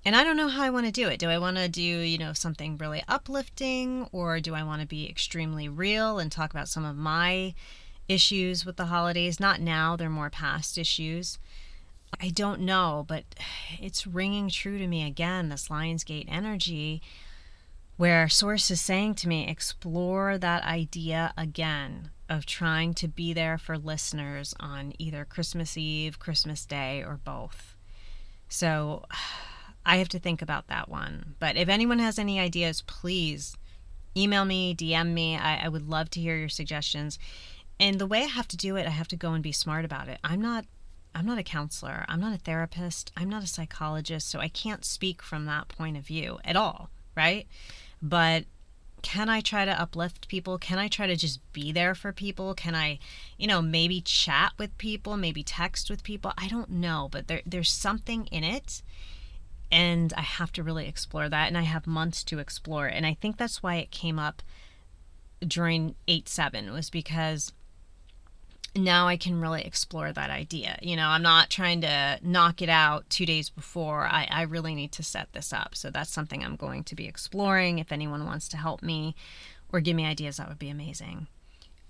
And 0.05 0.17
I 0.17 0.25
don't 0.25 0.37
know 0.37 0.49
how 0.49 0.63
I 0.63 0.71
want 0.71 0.87
to 0.87 0.93
do 0.93 1.09
it. 1.09 1.19
Do 1.19 1.29
I 1.29 1.39
want 1.39 1.57
to 1.57 1.69
do, 1.69 1.83
you 1.83 2.19
know, 2.19 2.33
something 2.33 2.77
really 2.77 3.03
uplifting 3.07 4.09
or 4.13 4.41
do 4.41 4.55
I 4.55 4.63
want 4.63 4.81
to 4.81 4.87
be 4.87 5.09
extremely 5.09 5.69
real 5.69 6.19
and 6.19 6.33
talk 6.33 6.51
about 6.51 6.69
some 6.69 6.85
of 6.85 6.97
my 6.97 7.55
issues 8.09 8.67
with 8.67 8.77
the 8.77 8.87
holidays? 8.87 9.39
Not 9.39 9.61
now, 9.61 9.97
they're 9.97 10.11
more 10.11 10.31
past 10.31 10.79
issues. 10.79 11.39
I 12.19 12.31
don't 12.31 12.63
know, 12.63 13.05
but 13.07 13.25
it's 13.79 14.07
ringing 14.07 14.49
true 14.49 14.79
to 14.79 14.87
me 14.87 15.05
again 15.07 15.49
this 15.49 15.69
Lionsgate 15.69 16.27
energy 16.29 17.03
where 17.97 18.31
Source 18.31 18.71
is 18.71 18.81
saying 18.81 19.15
to 19.17 19.29
me, 19.29 19.47
explore 19.47 20.39
that 20.39 20.65
idea 20.65 21.35
again 21.37 22.11
of 22.31 22.47
trying 22.47 22.95
to 22.95 23.07
be 23.07 23.35
there 23.35 23.59
for 23.59 23.77
listeners 23.77 24.55
on 24.59 24.95
either 24.99 25.27
Christmas 25.27 25.77
Eve, 25.77 26.19
Christmas 26.19 26.65
Day, 26.65 27.05
or 27.05 27.21
both. 27.23 27.77
So 28.49 29.05
I 29.85 29.97
have 29.97 30.09
to 30.11 30.19
think 30.19 30.41
about 30.41 30.69
that 30.69 30.89
one. 30.89 31.35
But 31.39 31.57
if 31.57 31.69
anyone 31.69 31.99
has 31.99 32.19
any 32.19 32.41
ideas, 32.41 32.83
please 32.83 33.55
email 34.17 34.47
me, 34.47 34.75
DM 34.75 35.13
me. 35.13 35.37
I, 35.37 35.65
I 35.65 35.69
would 35.69 35.87
love 35.87 36.09
to 36.11 36.21
hear 36.21 36.37
your 36.37 36.49
suggestions. 36.49 37.19
And 37.79 37.99
the 37.99 38.07
way 38.07 38.23
I 38.23 38.29
have 38.29 38.49
to 38.49 38.57
do 38.57 38.77
it, 38.77 38.87
I 38.87 38.91
have 38.91 39.09
to 39.09 39.17
go 39.17 39.33
and 39.33 39.43
be 39.43 39.53
smart 39.53 39.85
about 39.85 40.09
it. 40.09 40.21
I'm 40.25 40.41
not 40.41 40.65
I'm 41.15 41.27
not 41.27 41.39
a 41.39 41.43
counselor. 41.43 42.05
I'm 42.09 42.21
not 42.21 42.35
a 42.35 42.39
therapist. 42.39 43.13
I'm 43.17 43.29
not 43.29 43.43
a 43.43 43.49
psychologist, 43.49 44.29
so 44.29 44.39
I 44.39 44.49
can't 44.49 44.85
speak 44.85 45.23
from 45.23 45.45
that 45.47 45.69
point 45.69 45.97
of 45.97 46.07
view 46.07 46.39
at 46.45 46.57
all, 46.57 46.91
right? 47.17 47.47
But 48.01 48.45
can 49.03 49.29
I 49.29 49.41
try 49.41 49.65
to 49.65 49.81
uplift 49.81 50.29
people? 50.29 50.59
Can 50.59 50.79
I 50.79 50.89
try 50.89 51.07
to 51.07 51.17
just 51.17 51.41
be 51.53 51.73
there 51.73 51.95
for 51.95 52.13
people? 52.13 52.55
Can 52.55 52.75
I, 52.75 52.99
you 53.39 53.47
know, 53.47 53.63
maybe 53.63 54.01
chat 54.01 54.53
with 54.59 54.77
people, 54.79 55.17
maybe 55.17 55.43
text 55.43 55.91
with 55.91 56.03
people? 56.03 56.33
I 56.37 56.49
don't 56.49 56.71
know, 56.71 57.09
but 57.11 57.27
there 57.29 57.43
there's 57.47 57.71
something 57.71 58.27
in 58.27 58.45
it 58.45 58.83
and 59.71 60.13
I 60.17 60.23
have 60.23 60.53
to 60.53 60.63
really 60.63 60.89
explore 60.89 61.29
that 61.29 61.49
and 61.49 61.57
I 61.57 61.63
have 61.63 61.87
months 61.87 62.25
to 62.25 62.39
explore. 62.39 62.87
And 62.87 63.07
I 63.07 63.15
think 63.15 63.37
that's 63.37 63.63
why 63.63 63.77
it 63.77 63.91
came 63.91 64.19
up 64.19 64.43
during 65.47 65.95
8 66.09 66.29
7 66.29 66.73
was 66.73 66.91
because 66.91 67.53
now 68.75 69.09
I 69.09 69.17
can 69.17 69.41
really 69.41 69.63
explore 69.63 70.13
that 70.13 70.31
idea. 70.31 70.79
You 70.81 70.97
know, 70.97 71.09
I'm 71.09 71.23
not 71.23 71.51
trying 71.51 71.81
to 71.81 72.19
knock 72.23 72.63
it 72.63 72.69
out 72.69 73.09
two 73.11 73.27
days 73.27 73.51
before. 73.51 74.07
I, 74.07 74.29
I 74.31 74.43
really 74.43 74.75
need 74.75 74.93
to 74.93 75.03
set 75.03 75.33
this 75.33 75.53
up. 75.53 75.75
So 75.75 75.91
that's 75.91 76.11
something 76.11 76.45
I'm 76.45 76.57
going 76.57 76.85
to 76.85 76.95
be 76.95 77.07
exploring. 77.07 77.79
If 77.79 77.93
anyone 77.93 78.25
wants 78.25 78.49
to 78.51 78.57
help 78.57 78.83
me 78.83 79.15
or 79.73 79.81
give 79.81 79.97
me 79.97 80.07
ideas, 80.07 80.37
that 80.37 80.49
would 80.49 80.59
be 80.59 80.71
amazing. 80.71 81.27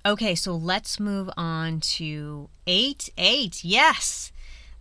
Okay, 0.05 0.35
so 0.35 0.57
let's 0.57 0.99
move 0.99 1.29
on 1.37 1.81
to 1.81 2.49
8 2.67 3.11
8. 3.19 3.63
Yes, 3.65 4.33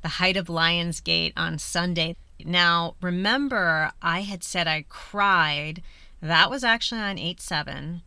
the 0.02 0.08
height 0.08 0.38
of 0.38 0.48
Lion's 0.48 1.02
Gate 1.02 1.34
on 1.36 1.60
Sunday. 1.60 2.16
Now, 2.46 2.96
remember, 3.02 3.92
I 4.02 4.22
had 4.22 4.46
said 4.46 4.66
I 4.66 4.86
cried. 4.88 5.82
That 6.22 6.50
was 6.50 6.64
actually 6.64 7.02
on 7.02 7.18
8 7.18 7.42
7, 7.42 8.02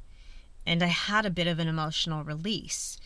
and 0.67 0.83
I 0.83 0.87
had 0.87 1.27
a 1.27 1.31
bit 1.31 1.47
of 1.47 1.59
an 1.59 1.69
emotional 1.69 2.25
release. 2.25 2.99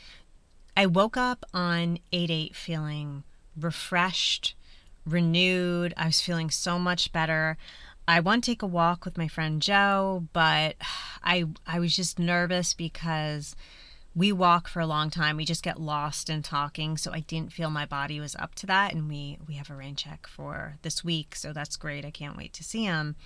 I 0.77 0.87
woke 0.87 1.17
up 1.17 1.45
on 1.55 1.99
8 2.13 2.31
8 2.31 2.55
feeling 2.55 3.25
refreshed, 3.59 4.55
renewed. 5.07 5.95
I 5.97 6.07
was 6.07 6.21
feeling 6.21 6.51
so 6.51 6.79
much 6.79 7.13
better. 7.13 7.57
I 8.07 8.21
want 8.21 8.45
to 8.45 8.51
take 8.51 8.63
a 8.63 8.67
walk 8.67 9.05
with 9.05 9.19
my 9.19 9.27
friend 9.27 9.63
Joe, 9.63 10.27
but 10.33 10.77
I 11.25 11.45
I 11.67 11.79
was 11.79 11.97
just 11.97 12.19
nervous 12.19 12.75
because 12.75 13.57
we 14.15 14.33
walk 14.33 14.69
for 14.69 14.81
a 14.81 14.87
long 14.87 15.11
time. 15.11 15.37
We 15.37 15.45
just 15.45 15.63
get 15.63 15.81
lost 15.81 16.31
in 16.31 16.43
talking, 16.43 16.97
so 16.97 17.13
I 17.13 17.21
didn't 17.21 17.53
feel 17.53 17.69
my 17.71 17.85
body 17.85 18.21
was 18.21 18.37
up 18.37 18.55
to 18.57 18.67
that. 18.67 18.93
And 18.93 19.09
we 19.09 19.39
we 19.47 19.55
have 19.55 19.71
a 19.71 19.75
rain 19.75 19.97
check 19.97 20.27
for 20.27 20.77
this 20.83 21.03
week, 21.03 21.35
so 21.35 21.53
that's 21.53 21.77
great. 21.77 22.05
I 22.05 22.11
can't 22.11 22.37
wait 22.37 22.53
to 22.55 22.65
see 22.65 22.85
him. 22.85 23.17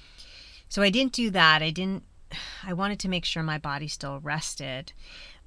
So 0.68 0.82
I 0.82 0.90
didn't 0.90 1.12
do 1.12 1.30
that. 1.30 1.62
I 1.62 1.70
didn't. 1.70 2.04
I 2.64 2.72
wanted 2.72 3.00
to 3.00 3.08
make 3.08 3.24
sure 3.24 3.42
my 3.42 3.58
body 3.58 3.88
still 3.88 4.20
rested. 4.20 4.92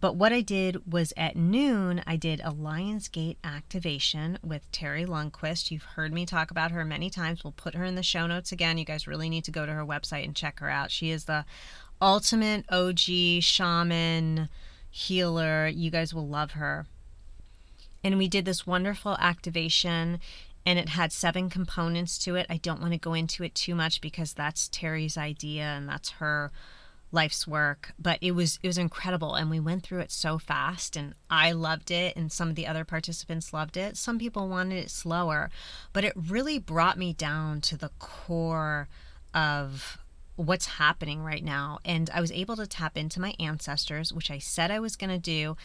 But 0.03 0.17
what 0.17 0.33
I 0.33 0.41
did 0.41 0.91
was 0.91 1.13
at 1.15 1.37
noon, 1.37 2.03
I 2.05 2.17
did 2.17 2.41
a 2.41 2.51
Lionsgate 2.51 3.37
activation 3.41 4.37
with 4.43 4.69
Terri 4.73 5.07
Lundquist. 5.07 5.71
You've 5.71 5.83
heard 5.95 6.11
me 6.11 6.25
talk 6.25 6.51
about 6.51 6.71
her 6.71 6.83
many 6.83 7.09
times. 7.09 7.41
We'll 7.41 7.53
put 7.53 7.73
her 7.73 7.85
in 7.85 7.95
the 7.95 8.03
show 8.03 8.27
notes 8.27 8.51
again. 8.51 8.77
You 8.77 8.83
guys 8.83 9.07
really 9.07 9.29
need 9.29 9.45
to 9.45 9.51
go 9.51 9.65
to 9.65 9.71
her 9.71 9.85
website 9.85 10.25
and 10.25 10.35
check 10.35 10.59
her 10.59 10.69
out. 10.69 10.91
She 10.91 11.09
is 11.09 11.23
the 11.23 11.45
ultimate 12.01 12.65
OG 12.69 13.43
shaman 13.43 14.49
healer. 14.89 15.67
You 15.67 15.89
guys 15.89 16.13
will 16.13 16.27
love 16.27 16.51
her. 16.51 16.85
And 18.03 18.17
we 18.17 18.27
did 18.27 18.43
this 18.43 18.67
wonderful 18.67 19.15
activation 19.21 20.19
and 20.65 20.77
it 20.77 20.89
had 20.89 21.13
seven 21.13 21.49
components 21.49 22.17
to 22.25 22.35
it. 22.35 22.45
I 22.49 22.57
don't 22.57 22.81
want 22.81 22.91
to 22.91 22.99
go 22.99 23.13
into 23.13 23.41
it 23.45 23.55
too 23.55 23.73
much 23.73 24.01
because 24.01 24.33
that's 24.33 24.67
Terri's 24.67 25.15
idea 25.15 25.63
and 25.63 25.87
that's 25.87 26.09
her 26.09 26.51
life's 27.13 27.47
work 27.47 27.93
but 27.99 28.17
it 28.21 28.31
was 28.31 28.59
it 28.63 28.67
was 28.67 28.77
incredible 28.77 29.35
and 29.35 29.49
we 29.49 29.59
went 29.59 29.83
through 29.83 29.99
it 29.99 30.11
so 30.11 30.39
fast 30.39 30.95
and 30.95 31.13
I 31.29 31.51
loved 31.51 31.91
it 31.91 32.15
and 32.15 32.31
some 32.31 32.49
of 32.49 32.55
the 32.55 32.67
other 32.67 32.83
participants 32.83 33.53
loved 33.53 33.77
it 33.77 33.95
some 33.97 34.17
people 34.17 34.49
wanted 34.49 34.77
it 34.83 34.89
slower 34.89 35.49
but 35.93 36.03
it 36.03 36.13
really 36.15 36.57
brought 36.57 36.97
me 36.97 37.13
down 37.13 37.61
to 37.61 37.77
the 37.77 37.91
core 37.99 38.89
of 39.33 39.99
what's 40.35 40.65
happening 40.65 41.21
right 41.21 41.43
now 41.43 41.77
and 41.85 42.09
I 42.11 42.19
was 42.19 42.31
able 42.31 42.55
to 42.55 42.65
tap 42.65 42.97
into 42.97 43.21
my 43.21 43.35
ancestors 43.39 44.11
which 44.11 44.31
I 44.31 44.39
said 44.39 44.71
I 44.71 44.79
was 44.79 44.95
going 44.95 45.11
to 45.11 45.19
do 45.19 45.55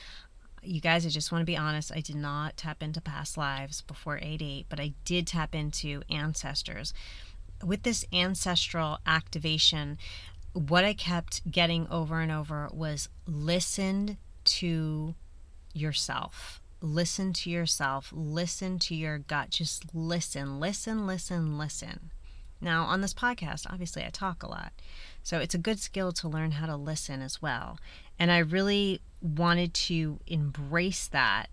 you 0.63 0.81
guys, 0.81 1.07
I 1.07 1.09
just 1.09 1.31
want 1.31 1.43
to 1.43 1.47
be 1.47 1.57
honest. 1.57 1.93
I 1.95 2.01
did 2.01 2.17
not 2.17 2.57
tap 2.57 2.83
into 2.83 3.01
past 3.01 3.37
lives 3.37 3.81
before 3.83 4.19
8 4.21 4.43
8, 4.43 4.67
but 4.69 4.81
I 4.81 4.95
did 5.05 5.27
tap 5.27 5.55
into 5.55 6.03
ancestors. 6.11 6.93
With 7.65 7.83
this 7.83 8.05
ancestral 8.13 8.99
activation, 9.07 9.99
what 10.53 10.85
I 10.85 10.95
kept 10.95 11.51
getting 11.51 11.87
over 11.89 12.21
and 12.21 12.33
over 12.33 12.69
was 12.73 13.09
listen 13.27 14.19
to 14.45 15.15
yourself. 15.73 16.61
Listen 16.81 17.33
to 17.35 17.51
yourself. 17.51 18.13
Listen 18.15 18.79
to 18.81 18.95
your 18.95 19.19
gut. 19.19 19.51
Just 19.51 19.95
listen, 19.95 20.61
listen, 20.61 21.07
listen, 21.07 21.59
listen. 21.59 22.11
Now, 22.61 22.85
on 22.85 23.01
this 23.01 23.15
podcast, 23.15 23.67
obviously, 23.71 24.05
I 24.05 24.11
talk 24.11 24.43
a 24.43 24.49
lot. 24.49 24.73
So 25.23 25.39
it's 25.39 25.55
a 25.55 25.59
good 25.59 25.79
skill 25.79 26.13
to 26.13 26.29
learn 26.29 26.53
how 26.53 26.67
to 26.67 26.77
listen 26.77 27.23
as 27.23 27.41
well. 27.41 27.79
And 28.19 28.33
I 28.33 28.39
really 28.39 29.01
wanted 29.21 29.75
to 29.75 30.19
embrace 30.27 31.07
that, 31.09 31.47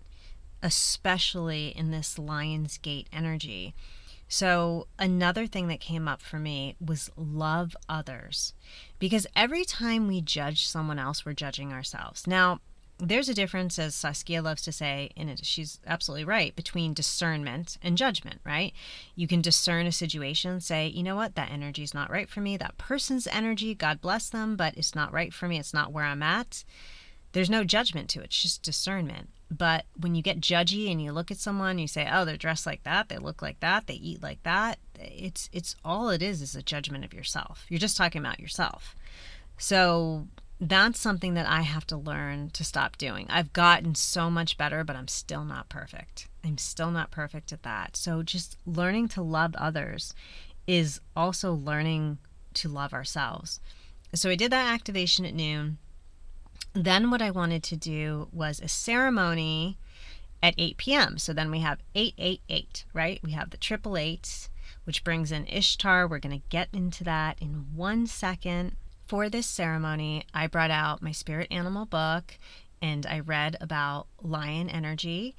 especially 0.62 1.68
in 1.68 1.90
this 1.90 2.16
Lionsgate 2.16 3.06
energy. 3.12 3.74
So, 4.28 4.88
another 4.98 5.46
thing 5.46 5.68
that 5.68 5.80
came 5.80 6.08
up 6.08 6.20
for 6.20 6.38
me 6.38 6.74
was 6.84 7.10
love 7.16 7.76
others. 7.88 8.54
Because 8.98 9.26
every 9.36 9.64
time 9.64 10.08
we 10.08 10.20
judge 10.20 10.66
someone 10.66 10.98
else, 10.98 11.24
we're 11.24 11.32
judging 11.32 11.72
ourselves. 11.72 12.26
Now, 12.26 12.60
there's 12.98 13.28
a 13.28 13.34
difference, 13.34 13.78
as 13.78 13.94
Saskia 13.94 14.40
loves 14.40 14.62
to 14.62 14.72
say, 14.72 15.10
and 15.16 15.44
she's 15.44 15.80
absolutely 15.86 16.24
right, 16.24 16.56
between 16.56 16.94
discernment 16.94 17.76
and 17.82 17.98
judgment, 17.98 18.40
right? 18.44 18.72
You 19.14 19.28
can 19.28 19.42
discern 19.42 19.86
a 19.86 19.92
situation, 19.92 20.60
say, 20.60 20.88
you 20.88 21.02
know 21.02 21.14
what, 21.14 21.34
that 21.34 21.50
energy 21.50 21.82
is 21.82 21.94
not 21.94 22.10
right 22.10 22.28
for 22.28 22.40
me. 22.40 22.56
That 22.56 22.78
person's 22.78 23.26
energy, 23.26 23.74
God 23.74 24.00
bless 24.00 24.30
them, 24.30 24.56
but 24.56 24.76
it's 24.76 24.94
not 24.94 25.12
right 25.12 25.32
for 25.32 25.46
me. 25.46 25.58
It's 25.58 25.74
not 25.74 25.92
where 25.92 26.04
I'm 26.04 26.22
at. 26.22 26.64
There's 27.32 27.50
no 27.50 27.64
judgment 27.64 28.08
to 28.10 28.20
it, 28.20 28.26
it's 28.26 28.42
just 28.42 28.62
discernment. 28.62 29.28
But 29.50 29.84
when 29.96 30.14
you 30.14 30.22
get 30.22 30.40
judgy 30.40 30.90
and 30.90 31.00
you 31.00 31.12
look 31.12 31.30
at 31.30 31.38
someone, 31.38 31.78
you 31.78 31.86
say, 31.86 32.08
"Oh, 32.10 32.24
they're 32.24 32.36
dressed 32.36 32.66
like 32.66 32.82
that, 32.82 33.08
they 33.08 33.18
look 33.18 33.42
like 33.42 33.60
that, 33.60 33.86
they 33.86 33.94
eat 33.94 34.22
like 34.22 34.42
that." 34.42 34.78
It's 34.96 35.48
it's 35.52 35.76
all 35.84 36.08
it 36.08 36.22
is 36.22 36.42
is 36.42 36.56
a 36.56 36.62
judgment 36.62 37.04
of 37.04 37.14
yourself. 37.14 37.64
You're 37.68 37.78
just 37.78 37.96
talking 37.96 38.20
about 38.20 38.40
yourself. 38.40 38.96
So 39.58 40.26
that's 40.60 40.98
something 40.98 41.34
that 41.34 41.48
I 41.48 41.62
have 41.62 41.86
to 41.88 41.96
learn 41.96 42.50
to 42.50 42.64
stop 42.64 42.96
doing. 42.96 43.26
I've 43.28 43.52
gotten 43.52 43.94
so 43.94 44.30
much 44.30 44.56
better, 44.56 44.84
but 44.84 44.96
I'm 44.96 45.08
still 45.08 45.44
not 45.44 45.68
perfect. 45.68 46.28
I'm 46.42 46.58
still 46.58 46.90
not 46.90 47.10
perfect 47.10 47.52
at 47.52 47.62
that. 47.62 47.96
So 47.96 48.22
just 48.22 48.56
learning 48.66 49.08
to 49.08 49.22
love 49.22 49.54
others 49.56 50.14
is 50.66 51.00
also 51.14 51.52
learning 51.52 52.18
to 52.54 52.68
love 52.68 52.92
ourselves. 52.92 53.60
So 54.14 54.30
I 54.30 54.34
did 54.34 54.50
that 54.52 54.72
activation 54.72 55.24
at 55.24 55.34
noon 55.34 55.78
then 56.76 57.10
what 57.10 57.22
I 57.22 57.30
wanted 57.30 57.62
to 57.64 57.76
do 57.76 58.28
was 58.32 58.60
a 58.60 58.68
ceremony 58.68 59.78
at 60.42 60.54
8 60.58 60.76
p.m. 60.76 61.18
So 61.18 61.32
then 61.32 61.50
we 61.50 61.60
have 61.60 61.80
888, 61.94 62.84
right? 62.92 63.20
We 63.22 63.32
have 63.32 63.50
the 63.50 63.56
triple 63.56 63.96
eights, 63.96 64.50
which 64.84 65.02
brings 65.02 65.32
in 65.32 65.46
Ishtar. 65.46 66.06
We're 66.06 66.18
going 66.18 66.38
to 66.38 66.46
get 66.48 66.68
into 66.72 67.02
that 67.04 67.38
in 67.40 67.66
one 67.74 68.06
second. 68.06 68.76
For 69.06 69.28
this 69.28 69.46
ceremony, 69.46 70.24
I 70.34 70.48
brought 70.48 70.72
out 70.72 71.00
my 71.00 71.12
spirit 71.12 71.46
animal 71.50 71.86
book 71.86 72.38
and 72.82 73.06
I 73.06 73.20
read 73.20 73.56
about 73.60 74.08
lion 74.20 74.68
energy. 74.68 75.34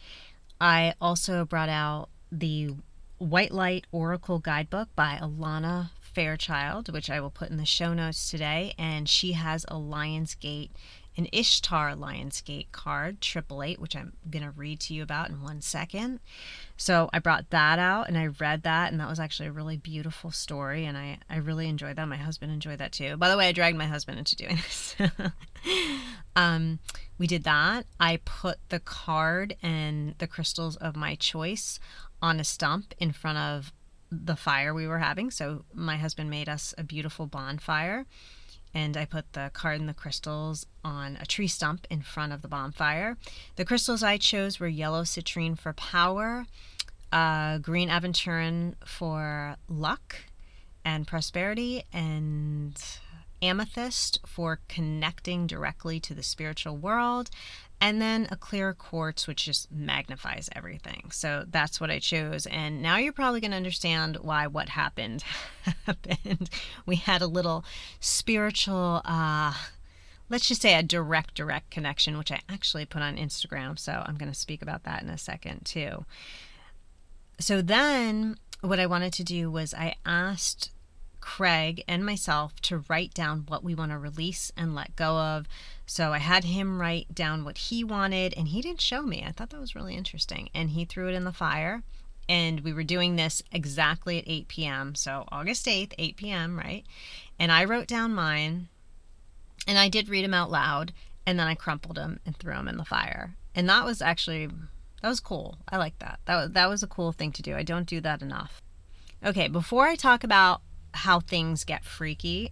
I 0.60 0.94
also 1.02 1.46
brought 1.46 1.70
out 1.70 2.10
the 2.32 2.72
White 3.18 3.52
Light 3.52 3.86
Oracle 3.92 4.40
Guidebook 4.40 4.90
by 4.96 5.20
Alana 5.22 5.90
Fairchild, 6.02 6.92
which 6.94 7.10
I 7.10 7.20
will 7.20 7.30
put 7.30 7.50
in 7.50 7.58
the 7.58 7.66
show 7.66 7.94
notes 7.94 8.30
today. 8.30 8.74
And 8.78 9.10
she 9.10 9.34
has 9.34 9.66
a 9.68 9.78
Lion's 9.78 10.34
Gate 10.34 10.72
an 11.18 11.28
Ishtar 11.32 11.96
Lionsgate 11.96 12.72
card, 12.72 13.22
triple 13.22 13.64
eight, 13.64 13.80
which 13.80 13.96
I'm 13.96 14.14
going 14.30 14.44
to 14.44 14.52
read 14.52 14.80
to 14.82 14.94
you 14.94 15.02
about 15.02 15.30
in 15.30 15.42
one 15.42 15.62
second. 15.62 16.20
So 16.78 17.10
I 17.12 17.20
brought 17.20 17.50
that 17.50 17.80
out 17.80 18.08
and 18.08 18.18
I 18.18 18.28
read 18.28 18.62
that, 18.64 18.92
and 18.92 19.02
that 19.02 19.10
was 19.10 19.20
actually 19.20 19.50
a 19.50 19.52
really 19.52 19.78
beautiful 19.78 20.30
story, 20.30 20.86
and 20.86 20.96
I, 20.96 21.18
I 21.30 21.38
really 21.38 21.68
enjoyed 21.68 21.96
that. 21.96 22.08
My 22.08 22.18
husband 22.18 22.52
enjoyed 22.52 22.78
that 22.78 22.92
too. 22.92 23.18
By 23.18 23.30
the 23.30 23.38
way, 23.38 23.48
I 23.50 23.52
dragged 23.52 23.78
my 23.78 23.88
husband 23.88 24.20
into 24.20 24.36
doing 24.36 24.56
this. 24.58 24.96
um, 26.36 26.80
we 27.18 27.26
did 27.26 27.44
that. 27.46 27.88
I 28.00 28.20
put 28.24 28.58
the 28.70 28.80
card 28.80 29.56
and 29.64 30.14
the 30.20 30.28
crystals 30.28 30.76
of 30.76 30.96
my 30.96 31.16
choice 31.16 31.80
on 32.22 32.40
a 32.40 32.44
stump 32.44 32.94
in 33.00 33.12
front 33.12 33.40
of 33.40 33.74
the 34.12 34.36
fire 34.36 34.74
we 34.74 34.88
were 34.88 35.00
having. 35.00 35.32
So 35.32 35.66
my 35.74 35.98
husband 35.98 36.30
made 36.30 36.48
us 36.48 36.74
a 36.78 36.84
beautiful 36.84 37.26
bonfire 37.26 38.06
and 38.74 38.96
I 38.98 39.06
put 39.06 39.34
the 39.34 39.52
card 39.54 39.80
and 39.80 39.90
the 39.90 39.94
crystals 39.94 40.66
on 40.84 41.18
a 41.20 41.26
tree 41.26 41.48
stump 41.48 41.88
in 41.90 42.02
front 42.02 42.34
of 42.34 42.42
the 42.42 42.48
bonfire. 42.48 43.18
The 43.56 43.66
crystals 43.66 44.04
I 44.04 44.18
chose 44.18 44.60
were 44.60 44.68
yellow 44.68 45.04
citrine 45.04 45.58
for 45.58 45.74
power, 45.74 46.46
uh, 47.12 47.58
green 47.60 47.90
aventurine 47.90 48.76
for 48.86 49.56
luck 49.68 50.18
and 50.84 51.08
prosperity, 51.08 51.84
and 51.92 52.82
amethyst 53.42 54.20
for 54.26 54.60
connecting 54.68 55.48
directly 55.48 56.00
to 56.00 56.14
the 56.14 56.24
spiritual 56.24 56.78
world, 56.78 57.30
and 57.80 58.02
then 58.02 58.28
a 58.32 58.36
clear 58.36 58.74
quartz 58.74 59.28
which 59.28 59.46
just 59.46 59.72
magnifies 59.72 60.50
everything. 60.56 61.10
So 61.12 61.46
that's 61.48 61.80
what 61.80 61.92
i 61.92 62.00
chose. 62.00 62.46
And 62.48 62.82
now 62.82 62.98
you're 62.98 63.14
probably 63.14 63.40
going 63.40 63.52
to 63.52 63.58
understand 63.58 64.18
why 64.18 64.48
what 64.48 64.70
happened 64.70 65.24
happened. 65.86 66.50
We 66.86 66.96
had 66.96 67.22
a 67.22 67.28
little 67.28 67.64
spiritual 68.00 69.02
uh 69.06 69.54
let's 70.30 70.48
just 70.48 70.62
say 70.62 70.74
a 70.74 70.84
direct 70.84 71.36
direct 71.36 71.70
connection 71.70 72.18
which 72.18 72.32
i 72.32 72.42
actually 72.50 72.86
put 72.86 73.02
on 73.02 73.18
instagram. 73.18 73.78
So 73.78 74.04
i'm 74.06 74.18
going 74.18 74.32
to 74.32 74.38
speak 74.38 74.62
about 74.62 74.84
that 74.84 75.04
in 75.04 75.10
a 75.10 75.18
second 75.18 75.66
too. 75.66 76.06
So 77.40 77.62
then 77.62 78.38
what 78.62 78.80
i 78.80 78.88
wanted 78.88 79.14
to 79.14 79.24
do 79.24 79.52
was 79.52 79.74
i 79.74 79.96
asked 80.06 80.72
Craig 81.20 81.84
and 81.90 82.06
myself 82.06 82.60
to 82.62 82.86
write 82.88 83.14
down 83.14 83.44
what 83.50 83.62
we 83.62 83.76
want 83.76 83.92
to 83.92 83.98
release 83.98 84.50
and 84.56 84.74
let 84.74 84.96
go 84.96 85.18
of 85.18 85.46
So 85.88 86.14
I 86.14 86.20
had 86.20 86.44
him 86.44 86.80
write 86.80 87.16
down 87.16 87.46
what 87.46 87.58
he 87.58 87.84
wanted, 87.84 88.34
and 88.38 88.50
he 88.50 88.62
didn't 88.62 88.82
show 88.82 89.02
me. 89.02 89.24
I 89.26 89.32
thought 89.32 89.50
that 89.52 89.60
was 89.60 89.76
really 89.76 89.96
interesting. 89.96 90.50
And 90.54 90.72
he 90.72 90.86
threw 90.86 91.08
it 91.08 91.16
in 91.16 91.24
the 91.24 91.32
fire. 91.32 91.82
And 92.30 92.60
we 92.60 92.74
were 92.74 92.84
doing 92.84 93.16
this 93.16 93.42
exactly 93.54 94.18
at 94.20 94.28
8 94.28 94.48
p.m. 94.50 94.96
So 94.96 95.24
August 95.32 95.66
8th, 95.66 95.94
8 95.98 96.18
p.m., 96.18 96.58
right? 96.58 96.84
And 97.40 97.54
I 97.54 97.64
wrote 97.64 97.88
down 97.88 98.14
mine, 98.14 98.68
and 99.66 99.80
I 99.80 99.88
did 99.88 100.10
read 100.10 100.26
them 100.26 100.34
out 100.34 100.52
loud, 100.52 100.92
and 101.26 101.40
then 101.40 101.48
I 101.48 101.56
crumpled 101.56 101.96
them 101.96 102.20
and 102.26 102.36
threw 102.36 102.54
them 102.54 102.68
in 102.68 102.78
the 102.78 102.84
fire. 102.84 103.36
And 103.56 103.68
that 103.70 103.86
was 103.86 104.02
actually 104.02 104.50
that 105.02 105.10
was 105.10 105.20
cool. 105.20 105.58
I 105.70 105.78
like 105.78 105.98
that. 106.00 106.20
That 106.26 106.36
was, 106.36 106.52
that 106.52 106.70
was 106.70 106.84
a 106.84 106.88
cool 106.88 107.12
thing 107.12 107.32
to 107.34 107.42
do. 107.42 107.56
I 107.56 107.64
don't 107.64 107.88
do 107.88 108.02
that 108.02 108.22
enough. 108.22 108.62
Okay, 109.24 109.48
before 109.48 109.86
I 109.86 109.96
talk 109.96 110.24
about 110.24 110.62
how 110.98 111.20
things 111.20 111.64
get 111.64 111.86
freaky, 111.86 112.52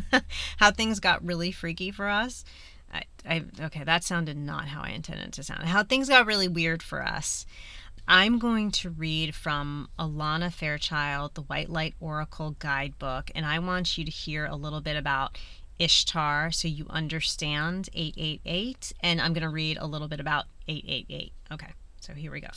how 0.58 0.70
things 0.70 1.00
got 1.00 1.24
really 1.24 1.52
freaky 1.52 1.90
for 1.90 2.08
us. 2.08 2.44
I, 2.92 3.02
I, 3.28 3.44
okay, 3.60 3.84
that 3.84 4.04
sounded 4.04 4.36
not 4.36 4.68
how 4.68 4.82
I 4.82 4.90
intended 4.90 5.32
to 5.34 5.42
sound. 5.42 5.64
How 5.64 5.82
things 5.82 6.08
got 6.08 6.26
really 6.26 6.48
weird 6.48 6.82
for 6.82 7.02
us. 7.02 7.46
I'm 8.06 8.38
going 8.38 8.70
to 8.72 8.90
read 8.90 9.34
from 9.34 9.88
Alana 9.98 10.52
Fairchild, 10.52 11.34
the 11.34 11.42
White 11.42 11.70
Light 11.70 11.94
Oracle 12.00 12.54
Guidebook, 12.58 13.30
and 13.34 13.46
I 13.46 13.58
want 13.58 13.96
you 13.96 14.04
to 14.04 14.10
hear 14.10 14.44
a 14.44 14.56
little 14.56 14.82
bit 14.82 14.96
about 14.96 15.38
Ishtar 15.78 16.52
so 16.52 16.68
you 16.68 16.86
understand 16.90 17.88
888, 17.94 18.92
and 19.00 19.20
I'm 19.20 19.32
going 19.32 19.42
to 19.42 19.48
read 19.48 19.78
a 19.78 19.86
little 19.86 20.08
bit 20.08 20.20
about 20.20 20.44
888. 20.68 21.32
Okay, 21.52 21.72
so 22.00 22.12
here 22.12 22.30
we 22.30 22.40
go. 22.40 22.48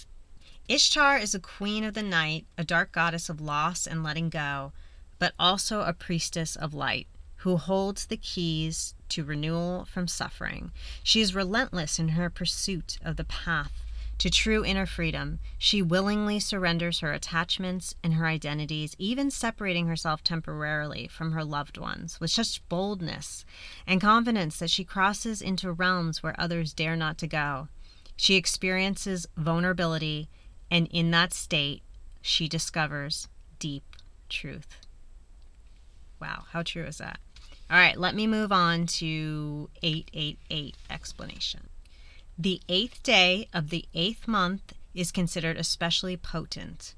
Ishtar 0.67 1.17
is 1.17 1.33
a 1.33 1.39
queen 1.39 1.85
of 1.85 1.93
the 1.93 2.03
night, 2.03 2.45
a 2.57 2.63
dark 2.65 2.91
goddess 2.91 3.29
of 3.29 3.39
loss 3.39 3.87
and 3.87 4.03
letting 4.03 4.29
go, 4.29 4.73
but 5.19 5.34
also 5.39 5.82
a 5.82 5.93
priestess 5.93 6.56
of 6.56 6.73
light 6.73 7.08
who 7.38 7.58
holds 7.58 8.06
the 8.06 8.17
keys 8.17 8.93
to 9.10 9.23
renewal 9.23 9.86
from 9.86 10.08
suffering. 10.08 10.71
She 11.03 11.21
is 11.21 11.36
relentless 11.36 11.99
in 11.99 12.10
her 12.10 12.30
pursuit 12.30 12.97
of 13.03 13.15
the 13.15 13.23
path 13.23 13.71
to 14.17 14.30
true 14.32 14.65
inner 14.65 14.86
freedom. 14.86 15.39
She 15.58 15.82
willingly 15.82 16.39
surrenders 16.39 16.99
her 16.99 17.13
attachments 17.13 17.93
and 18.03 18.15
her 18.15 18.25
identities, 18.25 18.95
even 18.97 19.30
separating 19.30 19.88
herself 19.88 20.23
temporarily 20.23 21.08
from 21.08 21.34
her 21.34 21.43
loved 21.43 21.77
ones, 21.77 22.19
with 22.19 22.32
such 22.32 22.67
boldness 22.67 23.45
and 23.86 24.01
confidence 24.01 24.58
that 24.58 24.71
she 24.71 24.84
crosses 24.84 25.41
into 25.41 25.71
realms 25.71 26.23
where 26.23 26.39
others 26.39 26.73
dare 26.73 26.95
not 26.95 27.17
to 27.19 27.27
go. 27.27 27.67
She 28.15 28.36
experiences 28.36 29.27
vulnerability, 29.38 30.30
and 30.71 30.88
in 30.88 31.12
that 31.12 31.32
state, 31.32 31.84
she 32.21 32.47
discovers 32.47 33.27
deep 33.60 33.84
truth. 34.30 34.87
Wow, 36.19 36.45
how 36.51 36.63
true 36.63 36.86
is 36.86 36.97
that? 36.97 37.19
All 37.69 37.77
right, 37.77 37.97
let 37.97 38.15
me 38.15 38.27
move 38.27 38.51
on 38.51 38.86
to 38.88 39.69
888 39.84 40.75
explanation. 40.89 41.69
The 42.38 42.62
eighth 42.69 43.03
day 43.03 43.47
of 43.53 43.69
the 43.69 43.86
eighth 43.93 44.27
month 44.27 44.73
is 44.93 45.12
considered 45.12 45.58
especially 45.58 46.17
potent, 46.17 46.95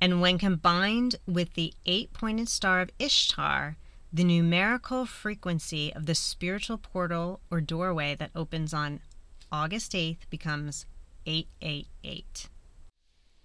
and 0.00 0.20
when 0.20 0.38
combined 0.38 1.16
with 1.26 1.54
the 1.54 1.74
eight 1.86 2.12
pointed 2.12 2.48
star 2.48 2.80
of 2.80 2.90
Ishtar, 2.98 3.76
the 4.12 4.24
numerical 4.24 5.06
frequency 5.06 5.92
of 5.94 6.06
the 6.06 6.14
spiritual 6.14 6.78
portal 6.78 7.40
or 7.50 7.60
doorway 7.60 8.14
that 8.16 8.30
opens 8.34 8.74
on 8.74 9.00
August 9.52 9.92
8th 9.92 10.28
becomes 10.28 10.86
888. 11.26 12.48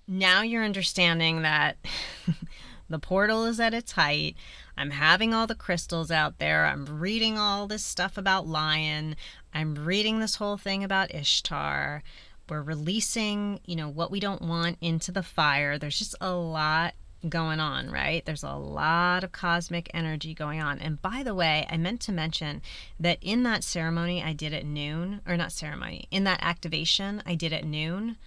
Now 0.08 0.42
you're 0.42 0.64
understanding 0.64 1.42
that 1.42 1.78
the 2.90 3.00
portal 3.00 3.46
is 3.46 3.60
at 3.60 3.74
its 3.74 3.94
height. 3.94 4.36
I'm 4.78 4.92
having 4.92 5.34
all 5.34 5.48
the 5.48 5.56
crystals 5.56 6.12
out 6.12 6.40
there. 6.40 6.66
I'm 6.66 6.86
reading 6.86 7.38
all 7.38 7.68
this 7.68 7.84
stuff 7.84 8.18
about 8.18 8.48
Lion. 8.48 9.16
I'm 9.54 9.76
reading 9.76 10.20
this 10.20 10.36
whole 10.36 10.58
thing 10.58 10.84
about 10.84 11.14
Ishtar. 11.14 12.04
We're 12.50 12.62
releasing, 12.62 13.60
you 13.66 13.76
know, 13.76 13.90
what 13.90 14.12
we 14.12 14.20
don't 14.20 14.42
want 14.42 14.78
into 14.82 15.12
the 15.12 15.24
fire. 15.24 15.78
There's 15.78 15.98
just 15.98 16.16
a 16.22 16.34
lot 16.34 16.94
going 17.28 17.60
on, 17.60 17.90
right? 17.90 18.24
There's 18.26 18.44
a 18.44 18.54
lot 18.54 19.24
of 19.24 19.32
cosmic 19.32 19.90
energy 19.94 20.34
going 20.34 20.62
on. 20.62 20.80
And 20.80 21.02
by 21.02 21.24
the 21.24 21.34
way, 21.34 21.66
I 21.70 21.78
meant 21.78 22.02
to 22.02 22.12
mention 22.12 22.62
that 23.00 23.18
in 23.22 23.44
that 23.44 23.64
ceremony 23.64 24.22
I 24.22 24.34
did 24.34 24.54
at 24.54 24.66
noon, 24.66 25.22
or 25.28 25.36
not 25.36 25.52
ceremony, 25.52 26.08
in 26.12 26.24
that 26.26 26.44
activation 26.44 27.24
I 27.26 27.36
did 27.36 27.52
at 27.52 27.66
noon, 27.66 28.18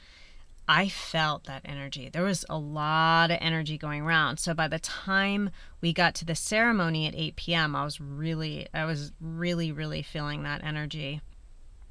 I 0.68 0.88
felt 0.90 1.44
that 1.44 1.62
energy. 1.64 2.10
There 2.12 2.24
was 2.24 2.44
a 2.50 2.58
lot 2.58 3.30
of 3.30 3.38
energy 3.40 3.78
going 3.78 4.02
around. 4.02 4.38
So 4.38 4.52
by 4.52 4.68
the 4.68 4.78
time 4.78 5.48
we 5.80 5.94
got 5.94 6.14
to 6.16 6.26
the 6.26 6.34
ceremony 6.34 7.06
at 7.06 7.14
8 7.14 7.36
p.m., 7.36 7.74
I 7.74 7.84
was 7.84 8.00
really, 8.00 8.68
I 8.74 8.84
was 8.84 9.12
really, 9.18 9.72
really 9.72 10.02
feeling 10.02 10.42
that 10.42 10.62
energy. 10.62 11.22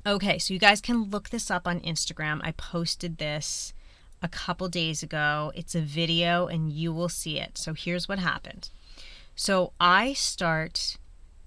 Okay, 0.06 0.38
so 0.38 0.54
you 0.54 0.60
guys 0.60 0.80
can 0.80 1.10
look 1.10 1.30
this 1.30 1.50
up 1.50 1.68
on 1.68 1.80
Instagram. 1.80 2.40
I 2.44 2.52
posted 2.52 3.18
this 3.18 3.74
a 4.22 4.28
couple 4.28 4.70
days 4.70 5.02
ago. 5.02 5.52
It's 5.56 5.74
a 5.74 5.82
video 5.82 6.46
and 6.46 6.72
you 6.72 6.94
will 6.94 7.10
see 7.10 7.40
it. 7.40 7.58
So 7.58 7.74
here's 7.74 8.08
what 8.08 8.20
happened. 8.20 8.70
So 9.36 9.74
I 9.80 10.14
start 10.14 10.98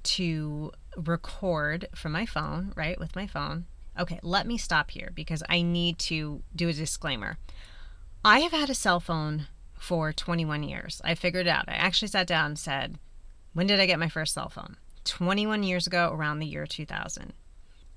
to 0.03 0.73
record 0.97 1.87
from 1.95 2.11
my 2.13 2.27
phone, 2.27 2.73
right, 2.75 2.99
with 2.99 3.15
my 3.15 3.29
phone. 3.29 3.67
Okay, 3.99 4.21
let 4.23 4.47
me 4.47 4.57
stop 4.57 4.91
here 4.91 5.11
because 5.15 5.43
I 5.49 5.63
need 5.63 5.99
to 6.01 6.43
do 6.55 6.69
a 6.69 6.73
disclaimer. 6.73 7.39
I 8.25 8.41
have 8.41 8.53
had 8.53 8.71
a 8.71 8.75
cell 8.75 9.01
phone 9.01 9.47
for 9.75 10.13
21 10.13 10.63
years. 10.63 11.01
I 11.05 11.15
figured 11.15 11.47
it 11.47 11.51
out. 11.51 11.69
I 11.69 11.73
actually 11.73 12.09
sat 12.09 12.27
down 12.27 12.47
and 12.47 12.59
said, 12.59 12.99
When 13.53 13.67
did 13.67 13.81
I 13.81 13.87
get 13.87 13.99
my 13.99 14.09
first 14.09 14.35
cell 14.35 14.49
phone? 14.49 14.77
21 15.05 15.63
years 15.63 15.87
ago, 15.87 16.13
around 16.13 16.39
the 16.39 16.47
year 16.47 16.67
2000. 16.67 17.33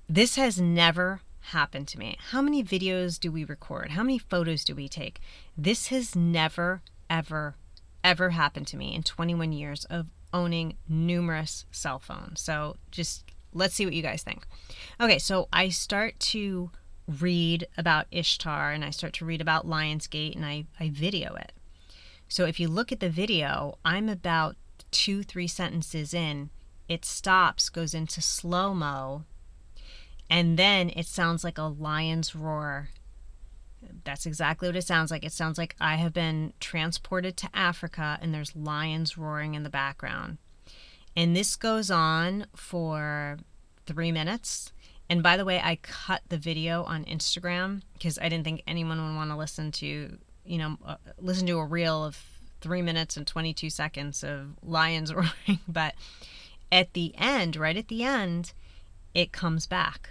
This 0.08 0.36
has 0.36 0.60
never 0.60 1.20
happened 1.44 1.88
to 1.88 1.98
me? 1.98 2.16
How 2.30 2.40
many 2.40 2.64
videos 2.64 3.20
do 3.20 3.30
we 3.30 3.44
record? 3.44 3.90
How 3.90 4.02
many 4.02 4.18
photos 4.18 4.64
do 4.64 4.74
we 4.74 4.88
take? 4.88 5.20
This 5.56 5.88
has 5.88 6.16
never, 6.16 6.82
ever, 7.10 7.56
ever 8.02 8.30
happened 8.30 8.66
to 8.68 8.76
me 8.76 8.94
in 8.94 9.02
21 9.02 9.52
years 9.52 9.84
of 9.86 10.06
owning 10.32 10.76
numerous 10.88 11.64
cell 11.70 11.98
phones. 11.98 12.40
So 12.40 12.76
just 12.90 13.24
let's 13.54 13.74
see 13.74 13.84
what 13.86 13.94
you 13.94 14.02
guys 14.02 14.22
think. 14.22 14.46
Okay, 15.00 15.18
so 15.18 15.48
I 15.52 15.68
start 15.70 16.18
to 16.20 16.70
read 17.06 17.66
about 17.76 18.06
Ishtar 18.10 18.72
and 18.72 18.84
I 18.84 18.90
start 18.90 19.12
to 19.14 19.24
read 19.24 19.40
about 19.40 19.66
Lionsgate 19.66 20.36
and 20.36 20.44
I, 20.44 20.66
I 20.80 20.90
video 20.90 21.34
it. 21.34 21.52
So 22.28 22.44
if 22.46 22.58
you 22.58 22.68
look 22.68 22.92
at 22.92 23.00
the 23.00 23.10
video, 23.10 23.78
I'm 23.84 24.08
about 24.08 24.56
two, 24.90 25.22
three 25.22 25.46
sentences 25.46 26.14
in. 26.14 26.50
It 26.88 27.04
stops, 27.04 27.68
goes 27.68 27.94
into 27.94 28.20
slow 28.20 28.74
mo, 28.74 29.24
and 30.28 30.58
then 30.58 30.90
it 30.90 31.06
sounds 31.06 31.44
like 31.44 31.58
a 31.58 31.64
lion's 31.64 32.34
roar. 32.34 32.88
That's 34.04 34.26
exactly 34.26 34.68
what 34.68 34.76
it 34.76 34.84
sounds 34.84 35.10
like. 35.10 35.24
It 35.24 35.32
sounds 35.32 35.58
like 35.58 35.76
I 35.80 35.96
have 35.96 36.12
been 36.12 36.54
transported 36.60 37.36
to 37.38 37.48
Africa 37.54 38.18
and 38.20 38.32
there's 38.32 38.56
lions 38.56 39.18
roaring 39.18 39.54
in 39.54 39.62
the 39.62 39.70
background. 39.70 40.38
And 41.16 41.36
this 41.36 41.56
goes 41.56 41.90
on 41.90 42.46
for 42.54 43.38
three 43.86 44.12
minutes. 44.12 44.72
And 45.08 45.22
by 45.22 45.36
the 45.36 45.44
way, 45.44 45.60
I 45.62 45.76
cut 45.76 46.22
the 46.28 46.38
video 46.38 46.82
on 46.84 47.04
Instagram 47.04 47.82
because 47.92 48.18
I 48.18 48.28
didn't 48.28 48.44
think 48.44 48.62
anyone 48.66 49.04
would 49.04 49.14
want 49.14 49.30
to 49.30 49.36
listen 49.36 49.70
to, 49.72 50.18
you 50.44 50.58
know, 50.58 50.76
uh, 50.84 50.96
listen 51.20 51.46
to 51.46 51.58
a 51.58 51.64
reel 51.64 52.04
of 52.04 52.18
three 52.60 52.82
minutes 52.82 53.16
and 53.16 53.26
22 53.26 53.70
seconds 53.70 54.24
of 54.24 54.54
lions 54.62 55.14
roaring. 55.14 55.60
But 55.68 55.94
at 56.72 56.94
the 56.94 57.14
end, 57.16 57.56
right 57.56 57.76
at 57.76 57.88
the 57.88 58.02
end, 58.02 58.52
it 59.12 59.30
comes 59.32 59.66
back 59.66 60.10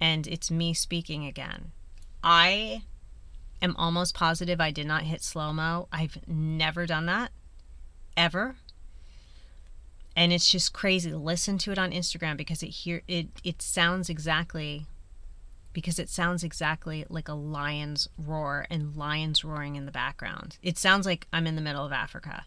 and 0.00 0.26
it's 0.26 0.50
me 0.50 0.74
speaking 0.74 1.24
again. 1.24 1.72
I 2.24 2.82
am 3.62 3.76
almost 3.76 4.14
positive 4.14 4.60
I 4.60 4.70
did 4.70 4.86
not 4.86 5.02
hit 5.02 5.22
slow 5.22 5.52
mo. 5.52 5.88
I've 5.92 6.18
never 6.26 6.86
done 6.86 7.06
that 7.06 7.30
ever. 8.16 8.56
And 10.16 10.32
it's 10.32 10.50
just 10.50 10.72
crazy. 10.72 11.10
To 11.10 11.18
listen 11.18 11.58
to 11.58 11.72
it 11.72 11.78
on 11.78 11.92
Instagram 11.92 12.36
because 12.36 12.62
it 12.62 12.68
here 12.68 13.02
it 13.06 13.28
it 13.44 13.60
sounds 13.62 14.08
exactly 14.08 14.86
because 15.76 15.98
it 15.98 16.08
sounds 16.08 16.42
exactly 16.42 17.04
like 17.10 17.28
a 17.28 17.34
lion's 17.34 18.08
roar 18.16 18.66
and 18.70 18.96
lions 18.96 19.44
roaring 19.44 19.76
in 19.76 19.84
the 19.84 19.92
background. 19.92 20.56
It 20.62 20.78
sounds 20.78 21.04
like 21.04 21.26
I'm 21.34 21.46
in 21.46 21.54
the 21.54 21.60
middle 21.60 21.84
of 21.84 21.92
Africa. 21.92 22.46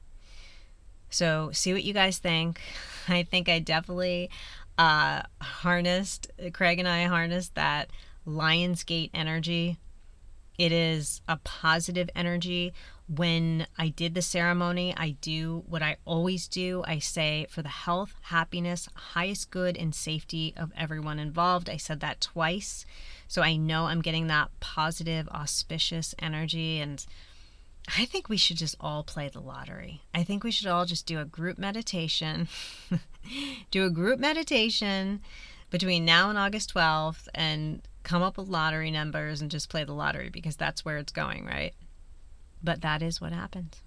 So, 1.11 1.51
see 1.53 1.71
what 1.71 1.83
you 1.83 1.93
guys 1.93 2.17
think. 2.17 2.59
I 3.07 3.21
think 3.21 3.47
I 3.47 3.59
definitely 3.59 4.31
uh, 4.79 5.21
harnessed, 5.41 6.31
Craig 6.53 6.79
and 6.79 6.87
I 6.87 7.03
harnessed 7.03 7.53
that 7.53 7.91
Lionsgate 8.25 9.11
energy. 9.13 9.77
It 10.57 10.71
is 10.71 11.21
a 11.27 11.37
positive 11.37 12.09
energy. 12.15 12.73
When 13.13 13.65
I 13.77 13.89
did 13.89 14.13
the 14.13 14.21
ceremony, 14.21 14.93
I 14.95 15.15
do 15.21 15.63
what 15.67 15.81
I 15.81 15.97
always 16.05 16.47
do. 16.47 16.83
I 16.85 16.99
say, 16.99 17.47
for 17.49 17.63
the 17.63 17.69
health, 17.69 18.13
happiness, 18.21 18.87
highest 18.93 19.49
good, 19.49 19.75
and 19.75 19.95
safety 19.95 20.53
of 20.55 20.71
everyone 20.77 21.17
involved. 21.17 21.69
I 21.69 21.77
said 21.77 22.01
that 22.01 22.21
twice. 22.21 22.85
So 23.27 23.41
I 23.41 23.55
know 23.55 23.85
I'm 23.85 24.01
getting 24.01 24.27
that 24.27 24.51
positive, 24.59 25.27
auspicious 25.29 26.13
energy. 26.19 26.79
And 26.79 27.03
I 27.97 28.05
think 28.05 28.29
we 28.29 28.37
should 28.37 28.57
just 28.57 28.75
all 28.79 29.03
play 29.03 29.27
the 29.27 29.41
lottery. 29.41 30.01
I 30.13 30.23
think 30.23 30.43
we 30.43 30.51
should 30.51 30.67
all 30.67 30.85
just 30.85 31.07
do 31.07 31.19
a 31.19 31.25
group 31.25 31.57
meditation 31.57 32.47
do 33.71 33.85
a 33.85 33.89
group 33.89 34.19
meditation 34.19 35.21
between 35.69 36.05
now 36.05 36.29
and 36.29 36.37
August 36.37 36.73
12th 36.73 37.27
and 37.33 37.81
come 38.03 38.21
up 38.21 38.37
with 38.37 38.47
lottery 38.47 38.91
numbers 38.91 39.41
and 39.41 39.51
just 39.51 39.69
play 39.69 39.83
the 39.83 39.93
lottery 39.93 40.29
because 40.29 40.55
that's 40.55 40.83
where 40.83 40.97
it's 40.97 41.11
going, 41.11 41.45
right? 41.45 41.73
But 42.63 42.81
that 42.81 43.01
is 43.01 43.21
what 43.21 43.31
happened. 43.31 43.77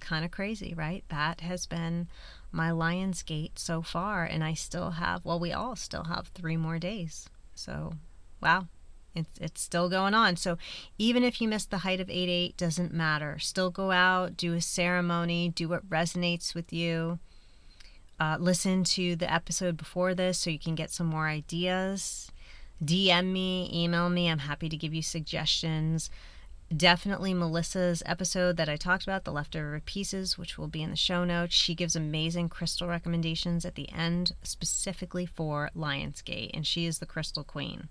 Kind 0.00 0.24
of 0.24 0.30
crazy, 0.30 0.74
right? 0.76 1.04
That 1.08 1.40
has 1.40 1.66
been 1.66 2.08
my 2.52 2.70
Lionsgate 2.70 3.58
so 3.58 3.82
far, 3.82 4.24
and 4.24 4.42
I 4.44 4.54
still 4.54 4.92
have, 4.92 5.24
well, 5.24 5.40
we 5.40 5.52
all 5.52 5.76
still 5.76 6.04
have 6.04 6.28
three 6.28 6.56
more 6.56 6.78
days. 6.78 7.28
So, 7.54 7.94
wow, 8.42 8.66
it's, 9.14 9.38
it's 9.40 9.60
still 9.60 9.88
going 9.88 10.14
on. 10.14 10.36
So 10.36 10.58
even 10.96 11.24
if 11.24 11.40
you 11.40 11.48
miss 11.48 11.66
the 11.66 11.78
height 11.78 12.00
of 12.00 12.08
8 12.08 12.28
8, 12.28 12.56
doesn't 12.56 12.92
matter. 12.92 13.38
Still 13.38 13.70
go 13.70 13.90
out, 13.90 14.36
do 14.36 14.54
a 14.54 14.60
ceremony, 14.60 15.50
do 15.50 15.68
what 15.68 15.88
resonates 15.88 16.54
with 16.54 16.72
you. 16.72 17.18
Uh, 18.20 18.36
listen 18.38 18.82
to 18.82 19.14
the 19.16 19.32
episode 19.32 19.76
before 19.76 20.14
this 20.14 20.38
so 20.38 20.50
you 20.50 20.58
can 20.58 20.74
get 20.74 20.90
some 20.90 21.06
more 21.06 21.28
ideas. 21.28 22.30
DM 22.82 23.32
me, 23.32 23.70
email 23.72 24.08
me. 24.08 24.28
I'm 24.28 24.40
happy 24.40 24.68
to 24.68 24.76
give 24.76 24.94
you 24.94 25.02
suggestions. 25.02 26.10
Definitely 26.74 27.32
Melissa's 27.32 28.02
episode 28.04 28.58
that 28.58 28.68
I 28.68 28.76
talked 28.76 29.04
about, 29.04 29.24
the 29.24 29.32
leftover 29.32 29.80
pieces, 29.80 30.36
which 30.36 30.58
will 30.58 30.68
be 30.68 30.82
in 30.82 30.90
the 30.90 30.96
show 30.96 31.24
notes. 31.24 31.54
She 31.54 31.74
gives 31.74 31.96
amazing 31.96 32.50
crystal 32.50 32.86
recommendations 32.86 33.64
at 33.64 33.74
the 33.74 33.90
end, 33.90 34.32
specifically 34.42 35.24
for 35.24 35.70
Lionsgate, 35.74 36.50
and 36.52 36.66
she 36.66 36.84
is 36.84 36.98
the 36.98 37.06
crystal 37.06 37.42
queen. 37.42 37.88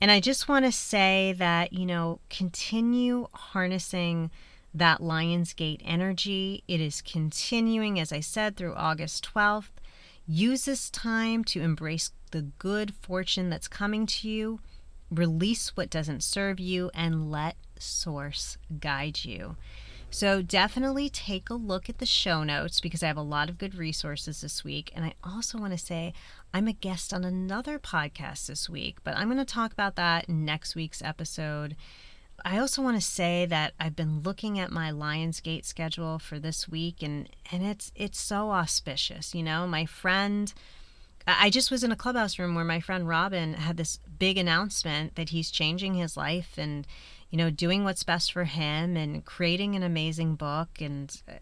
And 0.00 0.10
I 0.10 0.18
just 0.18 0.48
want 0.48 0.64
to 0.64 0.72
say 0.72 1.34
that, 1.38 1.72
you 1.72 1.86
know, 1.86 2.18
continue 2.30 3.28
harnessing 3.32 4.30
that 4.74 5.00
Lionsgate 5.00 5.82
energy. 5.84 6.64
It 6.68 6.80
is 6.80 7.00
continuing, 7.00 7.98
as 7.98 8.12
I 8.12 8.20
said, 8.20 8.56
through 8.56 8.74
August 8.74 9.28
12th. 9.34 9.70
Use 10.26 10.64
this 10.64 10.90
time 10.90 11.44
to 11.44 11.62
embrace 11.62 12.10
the 12.32 12.42
good 12.42 12.94
fortune 12.94 13.50
that's 13.50 13.68
coming 13.68 14.04
to 14.06 14.28
you, 14.28 14.60
release 15.10 15.76
what 15.76 15.90
doesn't 15.90 16.22
serve 16.22 16.60
you, 16.60 16.90
and 16.92 17.30
let 17.30 17.56
Source 17.82 18.58
guide 18.80 19.24
you. 19.24 19.56
So 20.10 20.40
definitely 20.40 21.10
take 21.10 21.50
a 21.50 21.54
look 21.54 21.88
at 21.88 21.98
the 21.98 22.06
show 22.06 22.42
notes 22.42 22.80
because 22.80 23.02
I 23.02 23.08
have 23.08 23.16
a 23.16 23.22
lot 23.22 23.50
of 23.50 23.58
good 23.58 23.74
resources 23.74 24.40
this 24.40 24.64
week. 24.64 24.90
And 24.94 25.04
I 25.04 25.14
also 25.22 25.58
want 25.58 25.72
to 25.72 25.78
say 25.78 26.14
I'm 26.54 26.66
a 26.66 26.72
guest 26.72 27.12
on 27.12 27.24
another 27.24 27.78
podcast 27.78 28.46
this 28.46 28.70
week, 28.70 28.98
but 29.04 29.16
I'm 29.16 29.28
going 29.28 29.38
to 29.38 29.44
talk 29.44 29.72
about 29.72 29.96
that 29.96 30.28
in 30.28 30.44
next 30.44 30.74
week's 30.74 31.02
episode. 31.02 31.76
I 32.44 32.58
also 32.58 32.80
want 32.82 32.96
to 32.96 33.06
say 33.06 33.46
that 33.46 33.74
I've 33.78 33.96
been 33.96 34.20
looking 34.20 34.58
at 34.58 34.70
my 34.70 34.90
Lionsgate 34.90 35.64
schedule 35.64 36.18
for 36.18 36.38
this 36.38 36.68
week 36.68 37.02
and 37.02 37.28
and 37.50 37.64
it's 37.64 37.90
it's 37.94 38.20
so 38.20 38.50
auspicious, 38.50 39.34
you 39.34 39.42
know. 39.42 39.66
My 39.66 39.84
friend 39.84 40.52
I 41.26 41.50
just 41.50 41.70
was 41.70 41.84
in 41.84 41.92
a 41.92 41.96
clubhouse 41.96 42.38
room 42.38 42.54
where 42.54 42.64
my 42.64 42.80
friend 42.80 43.06
Robin 43.06 43.54
had 43.54 43.76
this 43.76 43.98
big 44.18 44.38
announcement 44.38 45.16
that 45.16 45.28
he's 45.28 45.50
changing 45.50 45.94
his 45.94 46.16
life 46.16 46.54
and 46.56 46.86
you 47.30 47.38
know, 47.38 47.50
doing 47.50 47.84
what's 47.84 48.02
best 48.02 48.32
for 48.32 48.44
him 48.44 48.96
and 48.96 49.24
creating 49.24 49.74
an 49.74 49.82
amazing 49.82 50.34
book. 50.34 50.80
And 50.80 51.20
uh, 51.28 51.34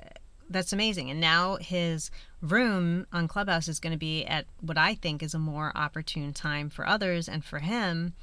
that's 0.48 0.72
amazing. 0.72 1.10
And 1.10 1.20
now 1.20 1.56
his 1.56 2.10
room 2.40 3.06
on 3.12 3.28
Clubhouse 3.28 3.68
is 3.68 3.80
going 3.80 3.92
to 3.92 3.98
be 3.98 4.24
at 4.24 4.46
what 4.60 4.78
I 4.78 4.94
think 4.94 5.22
is 5.22 5.34
a 5.34 5.38
more 5.38 5.72
opportune 5.74 6.32
time 6.32 6.70
for 6.70 6.86
others 6.86 7.28
and 7.28 7.44
for 7.44 7.60
him. 7.60 8.14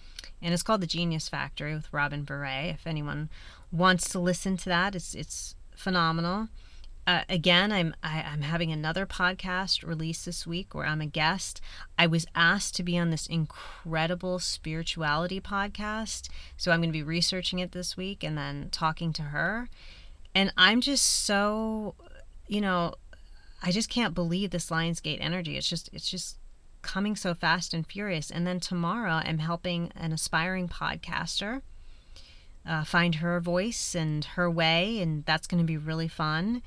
And 0.41 0.53
it's 0.53 0.63
called 0.63 0.81
The 0.81 0.87
Genius 0.87 1.29
Factory 1.29 1.73
with 1.73 1.91
Robin 1.91 2.23
Beret. 2.23 2.73
If 2.73 2.87
anyone 2.87 3.29
wants 3.71 4.09
to 4.09 4.19
listen 4.19 4.57
to 4.57 4.69
that, 4.69 4.95
it's, 4.95 5.15
it's 5.15 5.55
phenomenal 5.75 6.49
uh, 7.05 7.21
again, 7.27 7.71
I'm 7.71 7.93
I, 8.01 8.19
am 8.19 8.25
i 8.25 8.33
am 8.33 8.41
having 8.41 8.71
another 8.71 9.05
podcast 9.05 9.85
release 9.85 10.23
this 10.23 10.47
week 10.47 10.73
where 10.73 10.85
I'm 10.85 11.01
a 11.01 11.05
guest. 11.05 11.59
I 11.97 12.07
was 12.07 12.25
asked 12.33 12.75
to 12.75 12.83
be 12.83 12.97
on 12.97 13.09
this 13.09 13.27
incredible 13.27 14.39
spirituality 14.39 15.41
podcast, 15.41 16.29
so 16.55 16.71
I'm 16.71 16.79
going 16.79 16.89
to 16.89 16.93
be 16.93 17.03
researching 17.03 17.59
it 17.59 17.73
this 17.73 17.97
week 17.97 18.23
and 18.23 18.37
then 18.37 18.69
talking 18.71 19.11
to 19.13 19.23
her. 19.23 19.69
And 20.33 20.53
I'm 20.57 20.81
just 20.81 21.05
so, 21.05 21.95
you 22.47 22.61
know, 22.61 22.95
I 23.61 23.71
just 23.71 23.89
can't 23.89 24.15
believe 24.15 24.51
this 24.51 24.69
Lionsgate 24.69 25.19
energy. 25.19 25.57
It's 25.57 25.69
just 25.69 25.89
it's 25.91 26.09
just 26.09 26.37
coming 26.83 27.15
so 27.15 27.33
fast 27.33 27.73
and 27.73 27.85
furious. 27.85 28.31
And 28.31 28.47
then 28.47 28.59
tomorrow, 28.59 29.21
I'm 29.25 29.39
helping 29.39 29.91
an 29.95 30.13
aspiring 30.13 30.69
podcaster. 30.69 31.61
Uh, 32.65 32.85
find 32.85 33.15
her 33.15 33.41
voice 33.41 33.93
and 33.93 34.23
her 34.23 34.49
way, 34.49 35.01
and 35.01 35.25
that's 35.25 35.47
going 35.47 35.61
to 35.61 35.67
be 35.67 35.75
really 35.75 36.07
fun. 36.07 36.61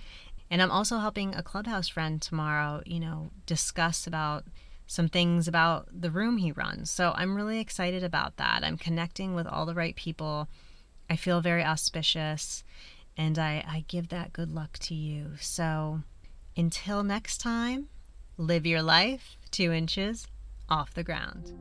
And 0.51 0.63
I'm 0.63 0.71
also 0.71 0.99
helping 0.99 1.35
a 1.35 1.43
clubhouse 1.43 1.89
friend 1.89 2.23
tomorrow, 2.23 2.83
you 2.87 3.01
know, 3.01 3.31
discuss 3.47 4.07
about 4.07 4.45
some 4.87 5.09
things 5.09 5.49
about 5.49 5.89
the 5.93 6.11
room 6.11 6.37
he 6.37 6.53
runs. 6.53 6.91
So 6.91 7.13
I'm 7.17 7.35
really 7.35 7.59
excited 7.59 8.05
about 8.05 8.37
that. 8.37 8.63
I'm 8.63 8.77
connecting 8.77 9.35
with 9.35 9.47
all 9.47 9.67
the 9.67 9.75
right 9.75 9.97
people. 9.97 10.49
I 11.11 11.17
feel 11.17 11.41
very 11.41 11.65
auspicious 11.65 12.63
and 13.17 13.39
I, 13.39 13.65
I 13.67 13.85
give 13.89 14.09
that 14.09 14.33
good 14.33 14.53
luck 14.53 14.79
to 14.81 14.95
you. 14.95 15.33
So 15.41 16.03
until 16.57 17.03
next 17.03 17.39
time, 17.39 17.89
live 18.39 18.67
your 18.67 18.83
life 18.83 19.37
two 19.51 19.73
inches 19.73 20.29
off 20.69 20.95
the 20.95 21.05
ground. 21.05 21.53